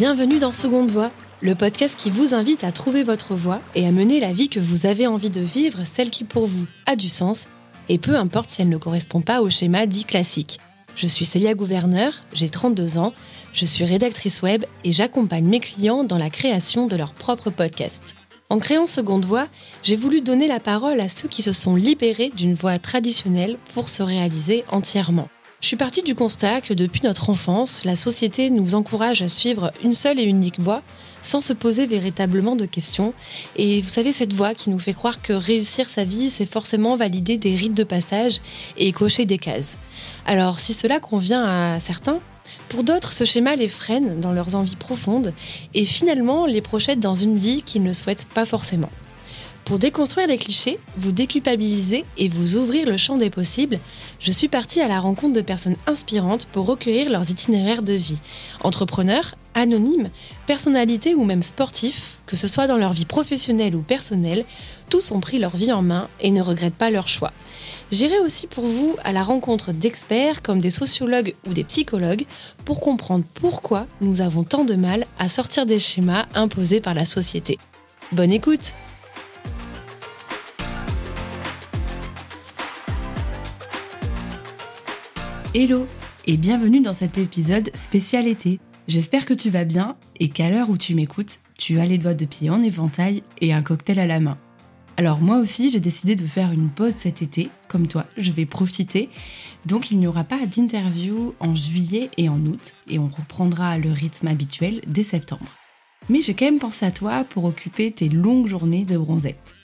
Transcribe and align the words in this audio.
Bienvenue 0.00 0.38
dans 0.38 0.52
Seconde 0.52 0.90
Voix, 0.90 1.10
le 1.42 1.54
podcast 1.54 1.94
qui 1.94 2.08
vous 2.08 2.32
invite 2.32 2.64
à 2.64 2.72
trouver 2.72 3.02
votre 3.02 3.34
voie 3.34 3.60
et 3.74 3.86
à 3.86 3.92
mener 3.92 4.18
la 4.18 4.32
vie 4.32 4.48
que 4.48 4.58
vous 4.58 4.86
avez 4.86 5.06
envie 5.06 5.28
de 5.28 5.42
vivre, 5.42 5.80
celle 5.84 6.08
qui 6.08 6.24
pour 6.24 6.46
vous 6.46 6.64
a 6.86 6.96
du 6.96 7.10
sens, 7.10 7.48
et 7.90 7.98
peu 7.98 8.16
importe 8.16 8.48
si 8.48 8.62
elle 8.62 8.70
ne 8.70 8.78
correspond 8.78 9.20
pas 9.20 9.42
au 9.42 9.50
schéma 9.50 9.84
dit 9.84 10.04
classique. 10.04 10.58
Je 10.96 11.06
suis 11.06 11.26
Célia 11.26 11.52
Gouverneur, 11.52 12.14
j'ai 12.32 12.48
32 12.48 12.96
ans, 12.96 13.12
je 13.52 13.66
suis 13.66 13.84
rédactrice 13.84 14.40
web 14.40 14.64
et 14.84 14.92
j'accompagne 14.92 15.44
mes 15.44 15.60
clients 15.60 16.02
dans 16.02 16.16
la 16.16 16.30
création 16.30 16.86
de 16.86 16.96
leur 16.96 17.12
propre 17.12 17.50
podcast. 17.50 18.14
En 18.48 18.58
créant 18.58 18.86
Seconde 18.86 19.26
Voix, 19.26 19.48
j'ai 19.82 19.96
voulu 19.96 20.22
donner 20.22 20.48
la 20.48 20.60
parole 20.60 21.00
à 21.00 21.10
ceux 21.10 21.28
qui 21.28 21.42
se 21.42 21.52
sont 21.52 21.76
libérés 21.76 22.32
d'une 22.34 22.54
voie 22.54 22.78
traditionnelle 22.78 23.58
pour 23.74 23.90
se 23.90 24.02
réaliser 24.02 24.64
entièrement. 24.70 25.28
Je 25.60 25.66
suis 25.66 25.76
partie 25.76 26.02
du 26.02 26.14
constat 26.14 26.62
que 26.62 26.72
depuis 26.72 27.02
notre 27.04 27.28
enfance, 27.28 27.84
la 27.84 27.94
société 27.94 28.48
nous 28.48 28.74
encourage 28.74 29.20
à 29.20 29.28
suivre 29.28 29.72
une 29.84 29.92
seule 29.92 30.18
et 30.18 30.24
unique 30.24 30.58
voie 30.58 30.82
sans 31.22 31.42
se 31.42 31.52
poser 31.52 31.86
véritablement 31.86 32.56
de 32.56 32.64
questions. 32.64 33.12
Et 33.56 33.82
vous 33.82 33.90
savez, 33.90 34.10
cette 34.10 34.32
voie 34.32 34.54
qui 34.54 34.70
nous 34.70 34.78
fait 34.78 34.94
croire 34.94 35.20
que 35.20 35.34
réussir 35.34 35.86
sa 35.86 36.04
vie, 36.04 36.30
c'est 36.30 36.46
forcément 36.46 36.96
valider 36.96 37.36
des 37.36 37.54
rites 37.54 37.74
de 37.74 37.84
passage 37.84 38.40
et 38.78 38.90
cocher 38.92 39.26
des 39.26 39.36
cases. 39.36 39.76
Alors, 40.24 40.60
si 40.60 40.72
cela 40.72 40.98
convient 40.98 41.44
à 41.44 41.78
certains, 41.78 42.20
pour 42.70 42.82
d'autres, 42.82 43.12
ce 43.12 43.26
schéma 43.26 43.54
les 43.54 43.68
freine 43.68 44.18
dans 44.18 44.32
leurs 44.32 44.54
envies 44.54 44.76
profondes 44.76 45.34
et 45.74 45.84
finalement 45.84 46.46
les 46.46 46.62
projette 46.62 47.00
dans 47.00 47.14
une 47.14 47.38
vie 47.38 47.62
qu'ils 47.62 47.82
ne 47.82 47.92
souhaitent 47.92 48.26
pas 48.26 48.46
forcément. 48.46 48.90
Pour 49.70 49.78
déconstruire 49.78 50.26
les 50.26 50.36
clichés, 50.36 50.80
vous 50.96 51.12
déculpabiliser 51.12 52.04
et 52.18 52.28
vous 52.28 52.56
ouvrir 52.56 52.88
le 52.88 52.96
champ 52.96 53.18
des 53.18 53.30
possibles, 53.30 53.78
je 54.18 54.32
suis 54.32 54.48
partie 54.48 54.80
à 54.80 54.88
la 54.88 54.98
rencontre 54.98 55.34
de 55.34 55.42
personnes 55.42 55.76
inspirantes 55.86 56.46
pour 56.46 56.66
recueillir 56.66 57.08
leurs 57.08 57.30
itinéraires 57.30 57.82
de 57.82 57.92
vie. 57.92 58.18
Entrepreneurs, 58.64 59.36
anonymes, 59.54 60.10
personnalités 60.48 61.14
ou 61.14 61.24
même 61.24 61.44
sportifs, 61.44 62.18
que 62.26 62.34
ce 62.34 62.48
soit 62.48 62.66
dans 62.66 62.78
leur 62.78 62.92
vie 62.92 63.04
professionnelle 63.04 63.76
ou 63.76 63.80
personnelle, 63.80 64.44
tous 64.88 65.12
ont 65.12 65.20
pris 65.20 65.38
leur 65.38 65.56
vie 65.56 65.70
en 65.70 65.82
main 65.82 66.08
et 66.20 66.32
ne 66.32 66.42
regrettent 66.42 66.74
pas 66.74 66.90
leur 66.90 67.06
choix. 67.06 67.30
J'irai 67.92 68.18
aussi 68.18 68.48
pour 68.48 68.64
vous 68.64 68.96
à 69.04 69.12
la 69.12 69.22
rencontre 69.22 69.70
d'experts 69.70 70.42
comme 70.42 70.58
des 70.58 70.70
sociologues 70.70 71.36
ou 71.46 71.52
des 71.52 71.62
psychologues 71.62 72.26
pour 72.64 72.80
comprendre 72.80 73.22
pourquoi 73.34 73.86
nous 74.00 74.20
avons 74.20 74.42
tant 74.42 74.64
de 74.64 74.74
mal 74.74 75.06
à 75.20 75.28
sortir 75.28 75.64
des 75.64 75.78
schémas 75.78 76.26
imposés 76.34 76.80
par 76.80 76.94
la 76.94 77.04
société. 77.04 77.56
Bonne 78.10 78.32
écoute 78.32 78.72
Hello 85.52 85.84
et 86.28 86.36
bienvenue 86.36 86.80
dans 86.80 86.92
cet 86.92 87.18
épisode 87.18 87.72
spécial 87.74 88.28
été. 88.28 88.60
J'espère 88.86 89.26
que 89.26 89.34
tu 89.34 89.50
vas 89.50 89.64
bien 89.64 89.96
et 90.20 90.28
qu'à 90.28 90.48
l'heure 90.48 90.70
où 90.70 90.76
tu 90.76 90.94
m'écoutes, 90.94 91.40
tu 91.58 91.80
as 91.80 91.86
les 91.86 91.98
doigts 91.98 92.14
de 92.14 92.24
pied 92.24 92.50
en 92.50 92.62
éventail 92.62 93.24
et 93.40 93.52
un 93.52 93.60
cocktail 93.60 93.98
à 93.98 94.06
la 94.06 94.20
main. 94.20 94.38
Alors 94.96 95.18
moi 95.18 95.38
aussi, 95.38 95.68
j'ai 95.68 95.80
décidé 95.80 96.14
de 96.14 96.24
faire 96.24 96.52
une 96.52 96.70
pause 96.70 96.94
cet 96.96 97.20
été, 97.20 97.50
comme 97.66 97.88
toi, 97.88 98.06
je 98.16 98.30
vais 98.30 98.46
profiter. 98.46 99.08
Donc 99.66 99.90
il 99.90 99.98
n'y 99.98 100.06
aura 100.06 100.22
pas 100.22 100.46
d'interview 100.46 101.34
en 101.40 101.56
juillet 101.56 102.10
et 102.16 102.28
en 102.28 102.38
août, 102.46 102.74
et 102.88 103.00
on 103.00 103.08
reprendra 103.08 103.76
le 103.76 103.90
rythme 103.90 104.28
habituel 104.28 104.80
dès 104.86 105.02
septembre. 105.02 105.56
Mais 106.08 106.20
j'ai 106.20 106.34
quand 106.34 106.44
même 106.44 106.60
pensé 106.60 106.86
à 106.86 106.92
toi 106.92 107.24
pour 107.24 107.42
occuper 107.42 107.90
tes 107.90 108.08
longues 108.08 108.46
journées 108.46 108.84
de 108.84 108.96
bronzette. 108.96 109.56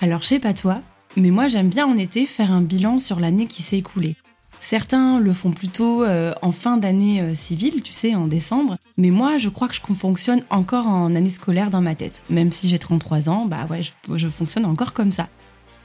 Alors 0.00 0.22
je 0.22 0.28
sais 0.28 0.40
pas 0.40 0.54
toi, 0.54 0.80
mais 1.18 1.30
moi 1.30 1.48
j'aime 1.48 1.68
bien 1.68 1.86
en 1.86 1.98
été 1.98 2.24
faire 2.24 2.50
un 2.50 2.62
bilan 2.62 2.98
sur 2.98 3.20
l'année 3.20 3.46
qui 3.46 3.60
s'est 3.60 3.76
écoulée. 3.76 4.16
Certains 4.60 5.20
le 5.20 5.32
font 5.32 5.50
plutôt 5.50 6.04
euh, 6.04 6.32
en 6.42 6.52
fin 6.52 6.76
d'année 6.76 7.20
euh, 7.20 7.34
civile, 7.34 7.82
tu 7.82 7.92
sais, 7.92 8.14
en 8.14 8.26
décembre. 8.26 8.76
Mais 8.96 9.10
moi, 9.10 9.38
je 9.38 9.48
crois 9.48 9.68
que 9.68 9.74
je 9.74 9.80
fonctionne 9.94 10.42
encore 10.50 10.86
en 10.86 11.14
année 11.14 11.28
scolaire 11.28 11.70
dans 11.70 11.80
ma 11.80 11.94
tête. 11.94 12.22
Même 12.30 12.50
si 12.50 12.68
j'ai 12.68 12.78
33 12.78 13.28
ans, 13.28 13.46
bah 13.46 13.66
ouais, 13.70 13.82
je 14.14 14.28
fonctionne 14.28 14.64
encore 14.64 14.92
comme 14.92 15.12
ça. 15.12 15.28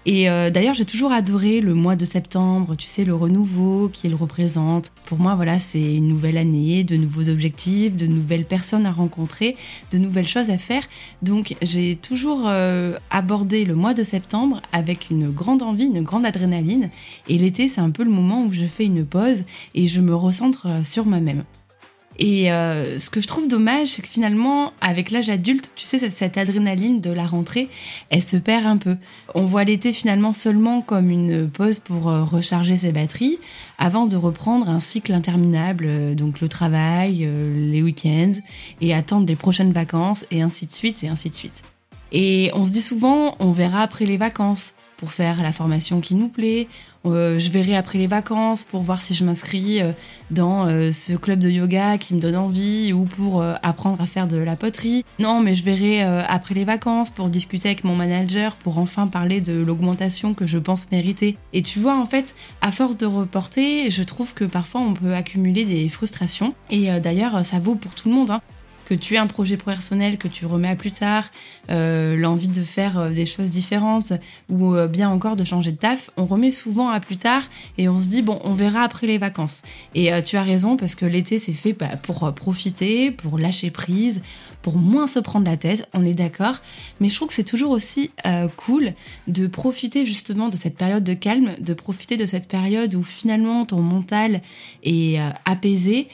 Et 0.05 0.29
euh, 0.29 0.49
d'ailleurs, 0.49 0.73
j'ai 0.73 0.85
toujours 0.85 1.11
adoré 1.11 1.59
le 1.59 1.73
mois 1.73 1.95
de 1.95 2.05
septembre, 2.05 2.75
tu 2.75 2.87
sais, 2.87 3.03
le 3.03 3.13
renouveau 3.13 3.89
qu'il 3.89 4.15
représente. 4.15 4.91
Pour 5.05 5.19
moi, 5.19 5.35
voilà, 5.35 5.59
c'est 5.59 5.95
une 5.95 6.07
nouvelle 6.07 6.37
année, 6.37 6.83
de 6.83 6.95
nouveaux 6.95 7.29
objectifs, 7.29 7.95
de 7.95 8.07
nouvelles 8.07 8.45
personnes 8.45 8.85
à 8.85 8.91
rencontrer, 8.91 9.57
de 9.91 9.97
nouvelles 9.97 10.27
choses 10.27 10.49
à 10.49 10.57
faire. 10.57 10.83
Donc, 11.21 11.55
j'ai 11.61 11.97
toujours 11.97 12.43
euh, 12.47 12.97
abordé 13.11 13.65
le 13.65 13.75
mois 13.75 13.93
de 13.93 14.03
septembre 14.03 14.61
avec 14.71 15.09
une 15.09 15.29
grande 15.29 15.61
envie, 15.61 15.85
une 15.85 16.01
grande 16.01 16.25
adrénaline. 16.25 16.89
Et 17.27 17.37
l'été, 17.37 17.67
c'est 17.67 17.81
un 17.81 17.91
peu 17.91 18.03
le 18.03 18.11
moment 18.11 18.45
où 18.45 18.53
je 18.53 18.65
fais 18.65 18.85
une 18.85 19.05
pause 19.05 19.43
et 19.75 19.87
je 19.87 19.99
me 19.99 20.15
recentre 20.15 20.67
euh, 20.67 20.83
sur 20.83 21.05
moi-même. 21.05 21.43
Et 22.21 22.51
euh, 22.51 22.99
ce 22.99 23.09
que 23.09 23.21
je 23.21 23.27
trouve 23.27 23.47
dommage, 23.47 23.87
c'est 23.87 24.01
que 24.01 24.07
finalement, 24.07 24.73
avec 24.81 25.09
l'âge 25.09 25.29
adulte, 25.29 25.71
tu 25.77 25.85
sais, 25.85 25.97
cette, 26.09 26.37
adrénaline 26.37 26.99
de 26.99 27.11
la 27.11 27.25
rentrée, 27.25 27.69
elle 28.09 28.21
se 28.21 28.35
perd 28.35 28.65
un 28.65 28.75
peu. 28.75 28.97
On 29.35 29.45
voit 29.45 29.63
l'été 29.63 29.93
finalement 29.93 30.33
seulement 30.33 30.81
comme 30.81 31.09
une 31.09 31.49
pause 31.49 31.79
pour 31.79 32.09
euh, 32.09 32.25
recharger 32.25 32.75
ses 32.75 32.91
batteries, 32.91 33.39
avant 33.77 34.05
de 34.05 34.17
reprendre 34.17 34.67
un 34.67 34.81
cycle 34.81 35.13
interminable, 35.13 35.85
euh, 35.87 36.13
donc 36.13 36.41
le 36.41 36.49
travail, 36.49 37.19
les 37.19 37.81
week-ends, 37.81 38.33
et 38.81 38.93
attendre 38.93 39.25
les 39.25 39.37
prochaines 39.37 39.71
vacances, 39.71 40.25
et 40.29 40.41
ainsi 40.41 40.67
de 40.67 40.73
suite, 40.73 41.05
et 41.05 41.07
ainsi 41.07 41.29
de 41.29 41.35
suite. 41.35 41.63
Et 42.11 42.51
on 42.53 42.67
se 42.67 42.73
dit 42.73 42.81
souvent, 42.81 43.35
on 43.39 43.51
verra 43.51 43.81
après 43.81 44.05
les 44.05 44.17
vacances 44.17 44.73
pour 44.99 45.13
faire 45.13 45.41
la 45.41 45.53
formation 45.53 46.01
qui 46.01 46.13
nous 46.13 46.27
plaît. 46.27 46.67
Euh, 47.05 47.39
je 47.39 47.49
verrai 47.49 47.77
après 47.77 47.97
les 47.97 48.07
vacances 48.07 48.65
pour 48.65 48.81
voir 48.81 49.01
si 49.01 49.13
je 49.13 49.23
m'inscris 49.23 49.81
euh, 49.81 49.93
dans 50.31 50.67
euh, 50.67 50.91
ce 50.91 51.13
club 51.13 51.39
de 51.39 51.49
yoga 51.49 51.97
qui 51.97 52.13
me 52.13 52.19
donne 52.19 52.35
envie 52.35 52.91
ou 52.91 53.05
pour 53.05 53.41
apprendre 53.63 54.01
à 54.01 54.05
faire 54.05 54.27
de 54.27 54.37
la 54.37 54.57
poterie. 54.57 55.05
Non, 55.17 55.39
mais 55.39 55.55
je 55.55 55.63
verrai 55.63 56.01
après 56.01 56.53
les 56.53 56.65
vacances 56.65 57.11
pour 57.11 57.29
discuter 57.29 57.69
avec 57.69 57.83
mon 57.83 57.95
manager 57.95 58.55
pour 58.55 58.77
enfin 58.77 59.07
parler 59.07 59.39
de 59.39 59.53
l'augmentation 59.53 60.33
que 60.33 60.45
je 60.45 60.57
pense 60.57 60.91
mériter. 60.91 61.37
Et 61.53 61.61
tu 61.61 61.79
vois, 61.79 61.97
en 61.97 62.05
fait, 62.05 62.35
à 62.61 62.71
force 62.71 62.97
de 62.97 63.05
reporter, 63.05 63.89
je 63.89 64.03
trouve 64.03 64.33
que 64.33 64.43
parfois 64.43 64.81
on 64.81 64.93
peut 64.93 65.13
accumuler 65.13 65.63
des 65.65 65.87
frustrations. 65.89 66.53
Et 66.69 66.89
d'ailleurs, 66.99 67.45
ça 67.45 67.59
vaut 67.59 67.75
pour 67.75 67.95
tout 67.95 68.09
le 68.09 68.15
monde. 68.15 68.31
Hein 68.31 68.41
que 68.89 68.95
tu 68.95 69.13
aies 69.13 69.19
un 69.19 69.27
projet 69.27 69.55
personnel 69.55 70.17
que 70.17 70.27
tu 70.27 70.47
remets 70.47 70.69
à 70.69 70.75
plus 70.75 70.91
tard, 70.91 71.25
euh, 71.69 72.17
l'envie 72.17 72.47
de 72.47 72.63
faire 72.63 72.97
euh, 72.97 73.09
des 73.11 73.27
choses 73.27 73.51
différentes 73.51 74.13
ou 74.49 74.73
euh, 74.73 74.87
bien 74.87 75.11
encore 75.11 75.35
de 75.35 75.43
changer 75.43 75.71
de 75.71 75.77
taf, 75.77 76.09
on 76.17 76.25
remet 76.25 76.49
souvent 76.49 76.89
à 76.89 76.99
plus 76.99 77.17
tard 77.17 77.43
et 77.77 77.87
on 77.87 77.99
se 77.99 78.09
dit 78.09 78.23
bon, 78.23 78.39
on 78.43 78.53
verra 78.53 78.81
après 78.81 79.05
les 79.05 79.19
vacances. 79.19 79.61
Et 79.93 80.09
tu 80.23 80.37
as 80.37 80.43
raison 80.43 80.75
parce 80.75 80.95
que 80.95 81.05
l'été 81.05 81.37
c'est 81.37 81.53
fait 81.53 81.73
bah, 81.73 81.97
pour 82.01 82.33
profiter, 82.33 83.11
pour 83.11 83.37
lâcher 83.37 83.69
prise, 83.69 84.23
pour 84.61 84.77
moins 84.77 85.07
se 85.07 85.19
prendre 85.19 85.45
la 85.45 85.57
tête, 85.57 85.87
on 85.93 86.03
est 86.03 86.13
d'accord. 86.13 86.55
Mais 86.99 87.09
je 87.09 87.15
trouve 87.15 87.29
que 87.29 87.33
c'est 87.33 87.43
toujours 87.43 87.71
aussi 87.71 88.11
cool 88.57 88.93
de 89.27 89.47
profiter 89.47 90.05
justement 90.05 90.49
de 90.49 90.57
cette 90.57 90.77
période 90.77 91.03
de 91.03 91.13
calme, 91.13 91.55
de 91.59 91.73
profiter 91.73 92.17
de 92.17 92.25
cette 92.25 92.47
période 92.47 92.93
où 92.95 93.03
finalement 93.03 93.65
ton 93.65 93.81
mental 93.81 94.41
est 94.83 95.19
apaisé 95.45 96.07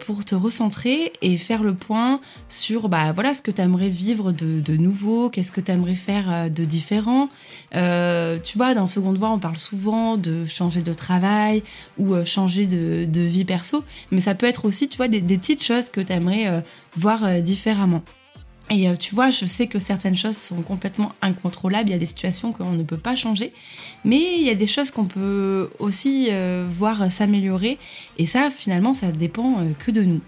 pour 0.00 0.24
te 0.24 0.34
recentrer 0.34 1.12
et 1.22 1.36
faire 1.36 1.62
le 1.62 1.74
point 1.74 2.20
sur 2.48 2.88
bah, 2.88 3.12
voilà, 3.12 3.34
ce 3.34 3.42
que 3.42 3.50
tu 3.50 3.60
aimerais 3.60 3.88
vivre 3.88 4.32
de, 4.32 4.76
nouveau, 4.76 5.30
qu'est-ce 5.30 5.52
que 5.52 5.60
tu 5.60 5.72
aimerais 5.72 5.94
faire 5.94 6.26
euh, 6.30 6.48
de 6.48 6.64
différent. 6.64 7.28
Euh, 7.74 8.38
tu 8.42 8.56
vois, 8.56 8.74
dans 8.74 8.86
Seconde 8.86 9.16
Voix, 9.16 9.30
on 9.30 9.38
parle 9.38 9.56
souvent 9.56 10.16
de 10.16 10.44
changer 10.46 10.82
de 10.82 10.92
travail 10.92 11.62
ou 11.98 12.14
euh, 12.14 12.24
changer 12.24 12.66
de, 12.66 13.20
vie 13.20 13.44
perso, 13.44 13.84
mais 14.10 14.20
ça 14.20 14.34
peut 14.34 14.46
être 14.46 14.64
aussi, 14.64 14.88
tu 14.88 14.96
vois, 14.96 15.08
des, 15.08 15.20
petites 15.20 15.62
choses 15.62 15.90
que 15.90 16.00
tu 16.00 16.12
aimerais 16.12 16.62
voir 16.96 17.42
différemment. 17.42 17.77
Et 18.70 18.86
tu 18.98 19.14
vois, 19.14 19.30
je 19.30 19.46
sais 19.46 19.66
que 19.66 19.78
certaines 19.78 20.16
choses 20.16 20.36
sont 20.36 20.60
complètement 20.60 21.12
incontrôlables, 21.22 21.88
il 21.88 21.92
y 21.92 21.94
a 21.94 21.98
des 21.98 22.04
situations 22.04 22.52
qu'on 22.52 22.72
ne 22.72 22.82
peut 22.82 22.98
pas 22.98 23.16
changer, 23.16 23.52
mais 24.04 24.20
il 24.38 24.46
y 24.46 24.50
a 24.50 24.54
des 24.54 24.66
choses 24.66 24.90
qu'on 24.90 25.06
peut 25.06 25.70
aussi 25.78 26.28
voir 26.70 27.10
s'améliorer, 27.10 27.78
et 28.18 28.26
ça, 28.26 28.50
finalement, 28.50 28.92
ça 28.92 29.10
dépend 29.10 29.66
que 29.78 29.90
de 29.90 30.02
nous. 30.02 30.20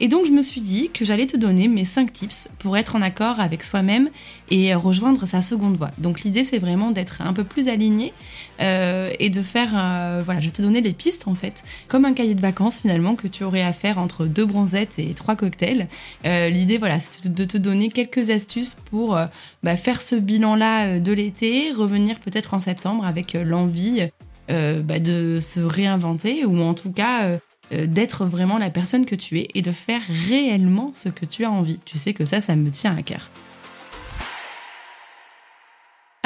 Et 0.00 0.08
donc 0.08 0.26
je 0.26 0.32
me 0.32 0.42
suis 0.42 0.60
dit 0.60 0.90
que 0.92 1.04
j'allais 1.04 1.26
te 1.26 1.36
donner 1.36 1.68
mes 1.68 1.84
5 1.84 2.12
tips 2.12 2.48
pour 2.58 2.76
être 2.76 2.96
en 2.96 3.02
accord 3.02 3.40
avec 3.40 3.64
soi-même 3.64 4.10
et 4.50 4.74
rejoindre 4.74 5.26
sa 5.26 5.40
seconde 5.40 5.76
voie. 5.76 5.90
Donc 5.98 6.20
l'idée 6.20 6.44
c'est 6.44 6.58
vraiment 6.58 6.90
d'être 6.90 7.22
un 7.22 7.32
peu 7.32 7.44
plus 7.44 7.68
aligné 7.68 8.12
euh, 8.60 9.10
et 9.18 9.30
de 9.30 9.40
faire, 9.40 9.72
euh, 9.74 10.22
voilà, 10.24 10.40
je 10.40 10.50
te 10.50 10.60
donner 10.60 10.80
les 10.80 10.92
pistes 10.92 11.28
en 11.28 11.34
fait, 11.34 11.64
comme 11.88 12.04
un 12.04 12.12
cahier 12.12 12.34
de 12.34 12.40
vacances 12.40 12.80
finalement 12.80 13.14
que 13.14 13.26
tu 13.26 13.44
aurais 13.44 13.62
à 13.62 13.72
faire 13.72 13.98
entre 13.98 14.26
deux 14.26 14.44
bronzettes 14.44 14.98
et 14.98 15.14
trois 15.14 15.34
cocktails. 15.34 15.88
Euh, 16.26 16.48
l'idée 16.48 16.78
voilà, 16.78 16.98
c'est 17.00 17.32
de 17.32 17.44
te 17.44 17.56
donner 17.56 17.90
quelques 17.90 18.30
astuces 18.30 18.76
pour 18.90 19.18
bah, 19.62 19.76
faire 19.76 20.02
ce 20.02 20.16
bilan-là 20.16 20.98
de 20.98 21.12
l'été, 21.12 21.72
revenir 21.72 22.20
peut-être 22.20 22.54
en 22.54 22.60
septembre 22.60 23.06
avec 23.06 23.32
l'envie 23.34 24.08
bah, 24.48 24.98
de 24.98 25.38
se 25.40 25.60
réinventer 25.60 26.44
ou 26.44 26.60
en 26.60 26.74
tout 26.74 26.92
cas 26.92 27.38
d'être 27.70 28.24
vraiment 28.26 28.58
la 28.58 28.70
personne 28.70 29.06
que 29.06 29.14
tu 29.14 29.40
es 29.40 29.48
et 29.54 29.62
de 29.62 29.72
faire 29.72 30.00
réellement 30.28 30.92
ce 30.94 31.08
que 31.08 31.24
tu 31.24 31.44
as 31.44 31.50
envie. 31.50 31.80
Tu 31.84 31.98
sais 31.98 32.14
que 32.14 32.24
ça, 32.24 32.40
ça 32.40 32.54
me 32.56 32.70
tient 32.70 32.96
à 32.96 33.02
cœur. 33.02 33.30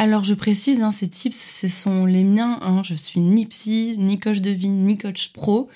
Alors 0.00 0.24
je 0.24 0.32
précise, 0.32 0.82
hein, 0.82 0.92
ces 0.92 1.10
tips, 1.10 1.36
ce 1.36 1.68
sont 1.68 2.06
les 2.06 2.24
miens. 2.24 2.58
Hein. 2.62 2.82
Je 2.82 2.94
suis 2.94 3.20
ni 3.20 3.44
psy, 3.44 3.96
ni 3.98 4.18
coach 4.18 4.40
de 4.40 4.50
vie, 4.50 4.70
ni 4.70 4.96
coach 4.96 5.30
pro. 5.34 5.68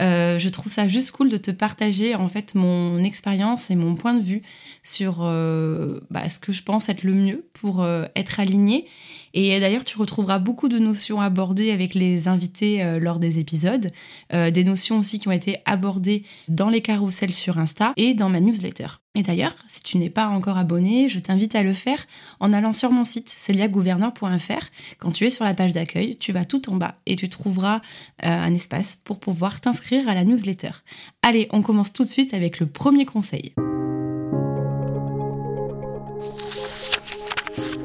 Euh, 0.00 0.38
je 0.38 0.48
trouve 0.48 0.72
ça 0.72 0.86
juste 0.86 1.10
cool 1.10 1.28
de 1.28 1.36
te 1.36 1.50
partager 1.50 2.14
en 2.14 2.28
fait 2.28 2.54
mon 2.54 3.02
expérience 3.02 3.72
et 3.72 3.74
mon 3.74 3.96
point 3.96 4.14
de 4.14 4.22
vue 4.22 4.42
sur 4.84 5.18
euh, 5.22 6.00
bah, 6.10 6.28
ce 6.28 6.38
que 6.38 6.52
je 6.52 6.62
pense 6.62 6.88
être 6.88 7.02
le 7.02 7.14
mieux 7.14 7.44
pour 7.52 7.82
euh, 7.82 8.06
être 8.14 8.38
aligné. 8.38 8.86
Et 9.34 9.60
d'ailleurs, 9.60 9.84
tu 9.84 9.98
retrouveras 9.98 10.38
beaucoup 10.38 10.68
de 10.68 10.78
notions 10.78 11.20
abordées 11.20 11.70
avec 11.70 11.94
les 11.94 12.28
invités 12.28 12.98
lors 13.00 13.18
des 13.18 13.38
épisodes, 13.38 13.90
des 14.32 14.64
notions 14.64 14.98
aussi 14.98 15.18
qui 15.18 15.28
ont 15.28 15.32
été 15.32 15.58
abordées 15.66 16.22
dans 16.48 16.70
les 16.70 16.80
carousels 16.80 17.34
sur 17.34 17.58
Insta 17.58 17.92
et 17.96 18.14
dans 18.14 18.30
ma 18.30 18.40
newsletter. 18.40 18.86
Et 19.16 19.22
d'ailleurs, 19.22 19.54
si 19.68 19.80
tu 19.80 19.98
n'es 19.98 20.10
pas 20.10 20.26
encore 20.26 20.58
abonné, 20.58 21.08
je 21.08 21.20
t'invite 21.20 21.54
à 21.54 21.62
le 21.62 21.72
faire 21.72 22.04
en 22.40 22.52
allant 22.52 22.72
sur 22.72 22.90
mon 22.90 23.04
site 23.04 23.28
celiagouverneur.fr. 23.28 24.66
Quand 24.98 25.12
tu 25.12 25.24
es 25.24 25.30
sur 25.30 25.44
la 25.44 25.54
page 25.54 25.72
d'accueil, 25.72 26.16
tu 26.18 26.32
vas 26.32 26.44
tout 26.44 26.68
en 26.68 26.76
bas 26.76 26.96
et 27.06 27.14
tu 27.14 27.28
trouveras 27.28 27.76
euh, 27.76 27.80
un 28.24 28.52
espace 28.52 28.96
pour 28.96 29.20
pouvoir 29.20 29.60
t'inscrire 29.60 30.08
à 30.08 30.14
la 30.14 30.24
newsletter. 30.24 30.70
Allez, 31.22 31.48
on 31.52 31.62
commence 31.62 31.92
tout 31.92 32.02
de 32.02 32.08
suite 32.08 32.34
avec 32.34 32.58
le 32.58 32.66
premier 32.66 33.06
conseil. 33.06 33.54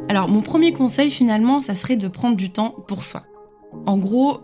Alors, 0.10 0.28
mon 0.28 0.42
premier 0.42 0.74
conseil 0.74 1.12
finalement, 1.12 1.62
ça 1.62 1.76
serait 1.76 1.96
de 1.96 2.08
prendre 2.08 2.36
du 2.36 2.50
temps 2.50 2.74
pour 2.88 3.04
soi. 3.04 3.22
En 3.86 3.96
gros, 3.96 4.40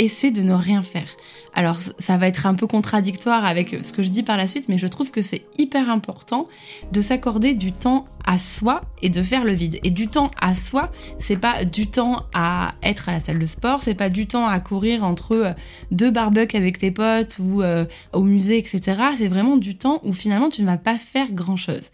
essaie 0.00 0.30
de 0.30 0.42
ne 0.42 0.52
rien 0.52 0.82
faire. 0.82 1.16
Alors 1.52 1.78
ça 1.98 2.16
va 2.16 2.28
être 2.28 2.46
un 2.46 2.54
peu 2.54 2.66
contradictoire 2.66 3.44
avec 3.44 3.76
ce 3.82 3.92
que 3.92 4.02
je 4.02 4.10
dis 4.10 4.22
par 4.22 4.36
la 4.36 4.46
suite, 4.46 4.68
mais 4.68 4.78
je 4.78 4.86
trouve 4.86 5.10
que 5.10 5.20
c'est 5.20 5.44
hyper 5.58 5.90
important 5.90 6.48
de 6.92 7.00
s'accorder 7.00 7.54
du 7.54 7.72
temps 7.72 8.06
à 8.24 8.38
soi 8.38 8.82
et 9.02 9.10
de 9.10 9.22
faire 9.22 9.44
le 9.44 9.52
vide. 9.52 9.78
Et 9.82 9.90
du 9.90 10.06
temps 10.06 10.30
à 10.40 10.54
soi, 10.54 10.90
c'est 11.18 11.36
pas 11.36 11.64
du 11.64 11.88
temps 11.88 12.24
à 12.32 12.74
être 12.82 13.08
à 13.08 13.12
la 13.12 13.20
salle 13.20 13.38
de 13.38 13.46
sport, 13.46 13.82
c'est 13.82 13.94
pas 13.94 14.08
du 14.08 14.26
temps 14.26 14.46
à 14.46 14.60
courir 14.60 15.04
entre 15.04 15.32
euh, 15.32 15.52
deux 15.90 16.10
barbecues 16.10 16.56
avec 16.56 16.78
tes 16.78 16.90
potes 16.90 17.38
ou 17.40 17.62
euh, 17.62 17.84
au 18.12 18.22
musée, 18.22 18.58
etc. 18.58 19.02
C'est 19.16 19.28
vraiment 19.28 19.56
du 19.56 19.76
temps 19.76 20.00
où 20.04 20.12
finalement 20.12 20.50
tu 20.50 20.62
ne 20.62 20.66
vas 20.66 20.78
pas 20.78 20.96
faire 20.96 21.32
grand 21.32 21.56
chose. 21.56 21.90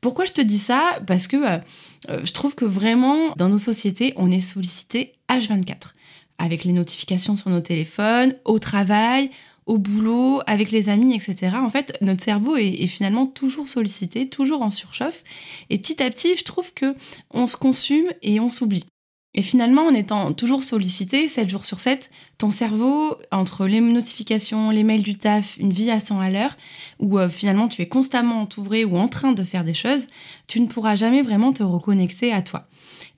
Pourquoi 0.00 0.24
je 0.24 0.32
te 0.32 0.40
dis 0.40 0.58
ça? 0.58 1.00
Parce 1.06 1.26
que 1.26 1.36
euh, 1.36 1.58
je 2.24 2.32
trouve 2.32 2.54
que 2.54 2.64
vraiment 2.64 3.34
dans 3.36 3.48
nos 3.48 3.58
sociétés, 3.58 4.14
on 4.16 4.30
est 4.30 4.40
sollicité 4.40 5.14
H24 5.28 5.94
avec 6.40 6.64
les 6.64 6.72
notifications 6.72 7.36
sur 7.36 7.50
nos 7.50 7.60
téléphones, 7.60 8.34
au 8.44 8.58
travail, 8.58 9.30
au 9.66 9.78
boulot, 9.78 10.40
avec 10.46 10.72
les 10.72 10.88
amis, 10.88 11.14
etc. 11.14 11.56
En 11.62 11.68
fait, 11.68 11.96
notre 12.00 12.24
cerveau 12.24 12.56
est, 12.56 12.86
finalement 12.86 13.26
toujours 13.26 13.68
sollicité, 13.68 14.28
toujours 14.28 14.62
en 14.62 14.70
surchauffe. 14.70 15.22
Et 15.68 15.78
petit 15.78 16.02
à 16.02 16.10
petit, 16.10 16.34
je 16.36 16.44
trouve 16.44 16.72
que 16.72 16.96
on 17.30 17.46
se 17.46 17.56
consume 17.56 18.10
et 18.22 18.40
on 18.40 18.48
s'oublie. 18.48 18.86
Et 19.34 19.42
finalement, 19.42 19.82
en 19.82 19.94
étant 19.94 20.32
toujours 20.32 20.64
sollicité, 20.64 21.28
7 21.28 21.48
jours 21.48 21.64
sur 21.64 21.78
7, 21.78 22.10
ton 22.36 22.50
cerveau, 22.50 23.16
entre 23.30 23.66
les 23.66 23.80
notifications, 23.80 24.70
les 24.70 24.82
mails 24.82 25.04
du 25.04 25.16
taf, 25.16 25.56
une 25.58 25.72
vie 25.72 25.90
à 25.90 26.00
100 26.00 26.18
à 26.20 26.30
l'heure, 26.30 26.56
où 26.98 27.18
euh, 27.18 27.28
finalement 27.28 27.68
tu 27.68 27.80
es 27.82 27.86
constamment 27.86 28.40
entouré 28.40 28.84
ou 28.84 28.96
en 28.96 29.06
train 29.06 29.30
de 29.30 29.44
faire 29.44 29.62
des 29.62 29.74
choses, 29.74 30.08
tu 30.48 30.60
ne 30.60 30.66
pourras 30.66 30.96
jamais 30.96 31.22
vraiment 31.22 31.52
te 31.52 31.62
reconnecter 31.62 32.32
à 32.32 32.42
toi. 32.42 32.66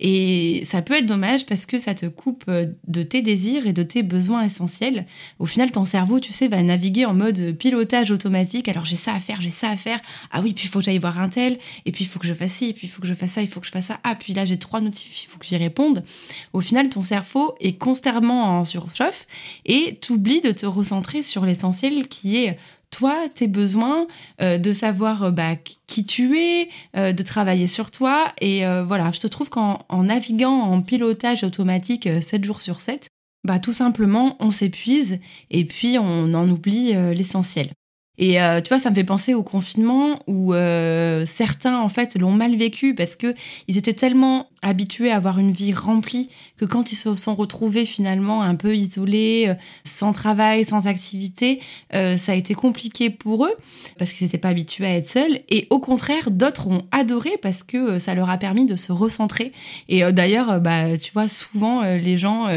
Et 0.01 0.65
ça 0.65 0.83
peut 0.83 0.95
être 0.95 1.07
dommage 1.07 1.47
parce 1.47 1.67
que 1.67 1.79
ça 1.79 1.95
te 1.95 2.07
coupe 2.07 2.45
euh, 2.49 2.67
de 2.89 3.03
tes 3.03 3.23
désirs 3.23 3.67
et 3.67 3.73
de 3.73 3.83
tes 3.83 4.03
besoins 4.03 4.45
essentiels. 4.45 5.07
Au 5.39 5.47
final, 5.47 5.71
ton 5.71 5.85
cerveau, 5.85 6.21
tu 6.21 6.33
sais, 6.33 6.49
va 6.49 6.63
naviguer 6.63 7.05
en 7.05 7.15
mode 7.15 7.53
pilotage 7.57 8.11
automatique. 8.11 8.69
Alors 8.69 8.85
j'ai 8.85 8.97
ça 8.97 9.15
à 9.15 9.21
faire, 9.21 9.41
j'ai 9.41 9.51
ça 9.51 9.71
à 9.71 9.77
faire. 9.77 10.01
Ah 10.31 10.41
oui, 10.41 10.53
puis 10.53 10.65
il 10.67 10.69
faut 10.69 10.79
que 10.79 10.85
j'aille 10.85 10.99
voir 10.99 11.21
un 11.21 11.29
tel. 11.29 11.59
Et 11.87 11.93
puis 11.93 12.05
il 12.05 12.09
faut 12.09 12.19
que 12.19 12.27
je 12.27 12.35
fasse 12.35 12.53
ci, 12.53 12.71
et 12.71 12.73
puis 12.73 12.87
il 12.87 12.91
faut 12.91 13.01
que 13.01 13.09
je 13.09 13.15
fasse 13.15 13.33
ça, 13.33 13.43
il 13.43 13.49
faut 13.49 13.61
que 13.61 13.67
je 13.67 13.73
fasse 13.73 13.87
ça. 13.87 14.01
Ah, 14.05 14.15
puis 14.15 14.35
là 14.35 14.45
j'ai 14.45 14.59
trois 14.59 14.81
notifs, 14.81 15.25
il 15.25 15.27
faut 15.27 15.39
que 15.39 15.47
j'y 15.47 15.57
réponde. 15.57 16.05
Au 16.53 16.61
final, 16.61 16.89
ton 16.89 17.03
cerveau 17.03 17.55
est 17.61 17.75
constamment 17.75 18.59
en 18.59 18.65
surchauffe 18.65 19.27
et 19.65 19.99
t'oublies 20.01 20.41
de 20.41 20.53
te 20.53 20.67
recentrer 20.67 21.23
sur 21.23 21.45
l'essentiel 21.45 22.09
qui 22.09 22.37
est 22.37 22.59
toi, 22.93 23.29
tes 23.35 23.49
besoins, 23.49 24.07
euh, 24.41 24.59
de 24.59 24.73
savoir 24.73 25.25
euh, 25.25 25.31
bah, 25.33 25.57
qui 25.87 26.07
tu 26.07 26.39
es, 26.39 26.69
euh, 26.97 27.13
de 27.13 27.23
travailler 27.25 27.67
sur 27.67 27.91
toi. 27.91 28.33
Et 28.41 28.63
voilà, 28.87 29.11
je 29.11 29.21
te 29.21 29.27
trouve 29.27 29.51
qu'en 29.51 29.79
naviguant 29.91 30.53
en 30.53 30.81
pilotage 30.81 31.43
automatique 31.43 32.09
7 32.21 32.45
jours 32.45 32.63
sur 32.63 32.81
7, 32.81 33.09
bah, 33.45 33.59
tout 33.59 33.73
simplement, 33.73 34.37
on 34.39 34.53
s'épuise 34.53 35.19
et 35.51 35.65
puis 35.65 35.99
on 35.99 36.33
en 36.33 36.49
oublie 36.49 36.93
l'essentiel. 37.15 37.71
Et 38.19 38.41
euh, 38.41 38.61
tu 38.61 38.69
vois, 38.69 38.79
ça 38.79 38.91
me 38.91 38.95
fait 38.95 39.05
penser 39.05 39.33
au 39.33 39.43
confinement 39.43 40.19
où 40.27 40.53
euh, 40.53 41.25
certains 41.25 41.81
en 41.81 41.89
fait 41.89 42.15
l'ont 42.17 42.33
mal 42.33 42.57
vécu 42.57 42.95
parce 42.95 43.17
que 43.17 43.35
ils 43.69 43.79
étaient 43.79 43.95
tellement 43.95 44.49
habitués 44.61 45.11
à 45.11 45.17
avoir 45.17 45.39
une 45.39 45.51
vie 45.51 45.73
remplie 45.73 46.29
que 46.59 46.67
quand 46.67 46.93
ils 46.93 46.97
se 46.97 47.17
sont 47.17 47.35
retrouvés 47.35 47.87
finalement 47.87 48.43
un 48.43 48.55
peu 48.55 48.77
isolés, 48.77 49.47
euh, 49.49 49.55
sans 49.83 50.13
travail, 50.13 50.65
sans 50.65 50.87
activité, 50.87 51.61
ça 51.91 52.33
a 52.33 52.35
été 52.35 52.55
compliqué 52.55 53.11
pour 53.11 53.47
eux 53.47 53.55
parce 53.99 54.13
qu'ils 54.13 54.27
n'étaient 54.27 54.39
pas 54.39 54.49
habitués 54.49 54.87
à 54.87 54.97
être 54.97 55.09
seuls. 55.09 55.41
Et 55.49 55.67
au 55.71 55.79
contraire, 55.79 56.31
d'autres 56.31 56.69
ont 56.69 56.83
adoré 56.91 57.31
parce 57.41 57.63
que 57.63 57.99
ça 57.99 58.15
leur 58.15 58.31
a 58.31 58.39
permis 58.39 58.67
de 58.67 58.77
se 58.77 58.93
recentrer. 58.93 59.53
Et 59.89 60.03
d'ailleurs, 60.13 60.61
bah 60.61 60.97
tu 60.99 61.13
vois, 61.13 61.29
souvent 61.29 61.83
les 61.83 62.17
gens 62.19 62.49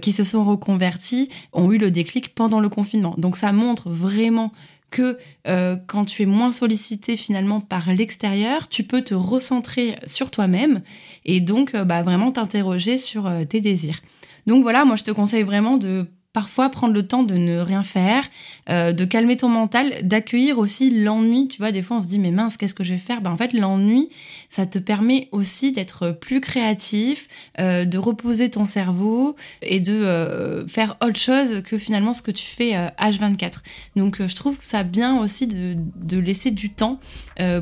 qui 0.00 0.12
se 0.12 0.24
sont 0.24 0.44
reconvertis 0.44 1.28
ont 1.52 1.70
eu 1.72 1.78
le 1.78 1.90
déclic 1.90 2.34
pendant 2.34 2.60
le 2.60 2.68
confinement. 2.68 3.14
Donc 3.18 3.36
ça 3.36 3.52
montre 3.52 3.88
vraiment 3.90 4.52
que 4.92 5.18
euh, 5.48 5.76
quand 5.88 6.04
tu 6.04 6.22
es 6.22 6.26
moins 6.26 6.52
sollicité 6.52 7.16
finalement 7.16 7.60
par 7.60 7.92
l'extérieur, 7.92 8.68
tu 8.68 8.84
peux 8.84 9.02
te 9.02 9.14
recentrer 9.14 9.96
sur 10.06 10.30
toi-même 10.30 10.82
et 11.24 11.40
donc 11.40 11.74
euh, 11.74 11.82
bah, 11.82 12.04
vraiment 12.04 12.30
t'interroger 12.30 12.98
sur 12.98 13.26
euh, 13.26 13.44
tes 13.44 13.60
désirs. 13.60 13.98
Donc 14.46 14.62
voilà, 14.62 14.84
moi 14.84 14.94
je 14.94 15.02
te 15.02 15.10
conseille 15.10 15.42
vraiment 15.42 15.78
de 15.78 16.06
parfois 16.32 16.70
prendre 16.70 16.94
le 16.94 17.06
temps 17.06 17.22
de 17.22 17.34
ne 17.34 17.58
rien 17.58 17.82
faire, 17.82 18.24
euh, 18.70 18.92
de 18.92 19.04
calmer 19.04 19.36
ton 19.36 19.48
mental, 19.48 19.94
d'accueillir 20.02 20.58
aussi 20.58 20.90
l'ennui. 20.90 21.48
Tu 21.48 21.58
vois, 21.58 21.72
des 21.72 21.82
fois 21.82 21.98
on 21.98 22.00
se 22.00 22.06
dit 22.06 22.18
mais 22.18 22.30
mince, 22.30 22.56
qu'est-ce 22.56 22.74
que 22.74 22.84
je 22.84 22.94
vais 22.94 22.98
faire? 22.98 23.20
Ben, 23.20 23.30
En 23.30 23.36
fait, 23.36 23.52
l'ennui, 23.52 24.08
ça 24.48 24.66
te 24.66 24.78
permet 24.78 25.28
aussi 25.32 25.72
d'être 25.72 26.10
plus 26.10 26.40
créatif, 26.40 27.28
euh, 27.60 27.84
de 27.84 27.98
reposer 27.98 28.50
ton 28.50 28.64
cerveau 28.64 29.36
et 29.60 29.80
de 29.80 29.92
euh, 29.92 30.66
faire 30.66 30.96
autre 31.02 31.18
chose 31.18 31.62
que 31.62 31.76
finalement 31.76 32.12
ce 32.12 32.22
que 32.22 32.30
tu 32.30 32.46
fais 32.46 32.72
H24. 32.98 33.58
Donc 33.96 34.26
je 34.26 34.34
trouve 34.34 34.56
ça 34.60 34.82
bien 34.84 35.18
aussi 35.18 35.46
de, 35.46 35.76
de 35.96 36.18
laisser 36.18 36.50
du 36.50 36.70
temps 36.70 36.98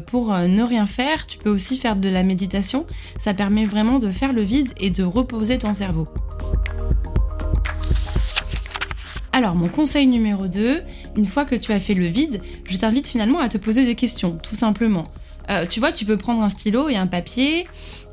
pour 0.06 0.32
ne 0.32 0.62
rien 0.62 0.86
faire. 0.86 1.26
Tu 1.26 1.38
peux 1.38 1.50
aussi 1.50 1.78
faire 1.78 1.96
de 1.96 2.08
la 2.08 2.22
méditation. 2.22 2.86
Ça 3.18 3.34
permet 3.34 3.64
vraiment 3.64 3.98
de 3.98 4.10
faire 4.10 4.32
le 4.32 4.42
vide 4.42 4.68
et 4.78 4.90
de 4.90 5.02
reposer 5.02 5.58
ton 5.58 5.74
cerveau. 5.74 6.08
Alors, 9.40 9.54
mon 9.54 9.68
conseil 9.68 10.06
numéro 10.06 10.48
2, 10.48 10.82
une 11.16 11.24
fois 11.24 11.46
que 11.46 11.54
tu 11.54 11.72
as 11.72 11.80
fait 11.80 11.94
le 11.94 12.04
vide, 12.04 12.42
je 12.68 12.76
t'invite 12.76 13.08
finalement 13.08 13.38
à 13.38 13.48
te 13.48 13.56
poser 13.56 13.86
des 13.86 13.94
questions, 13.94 14.36
tout 14.36 14.54
simplement. 14.54 15.06
Euh, 15.48 15.64
tu 15.64 15.80
vois, 15.80 15.92
tu 15.92 16.04
peux 16.04 16.18
prendre 16.18 16.42
un 16.42 16.50
stylo 16.50 16.90
et 16.90 16.96
un 16.96 17.06
papier 17.06 17.66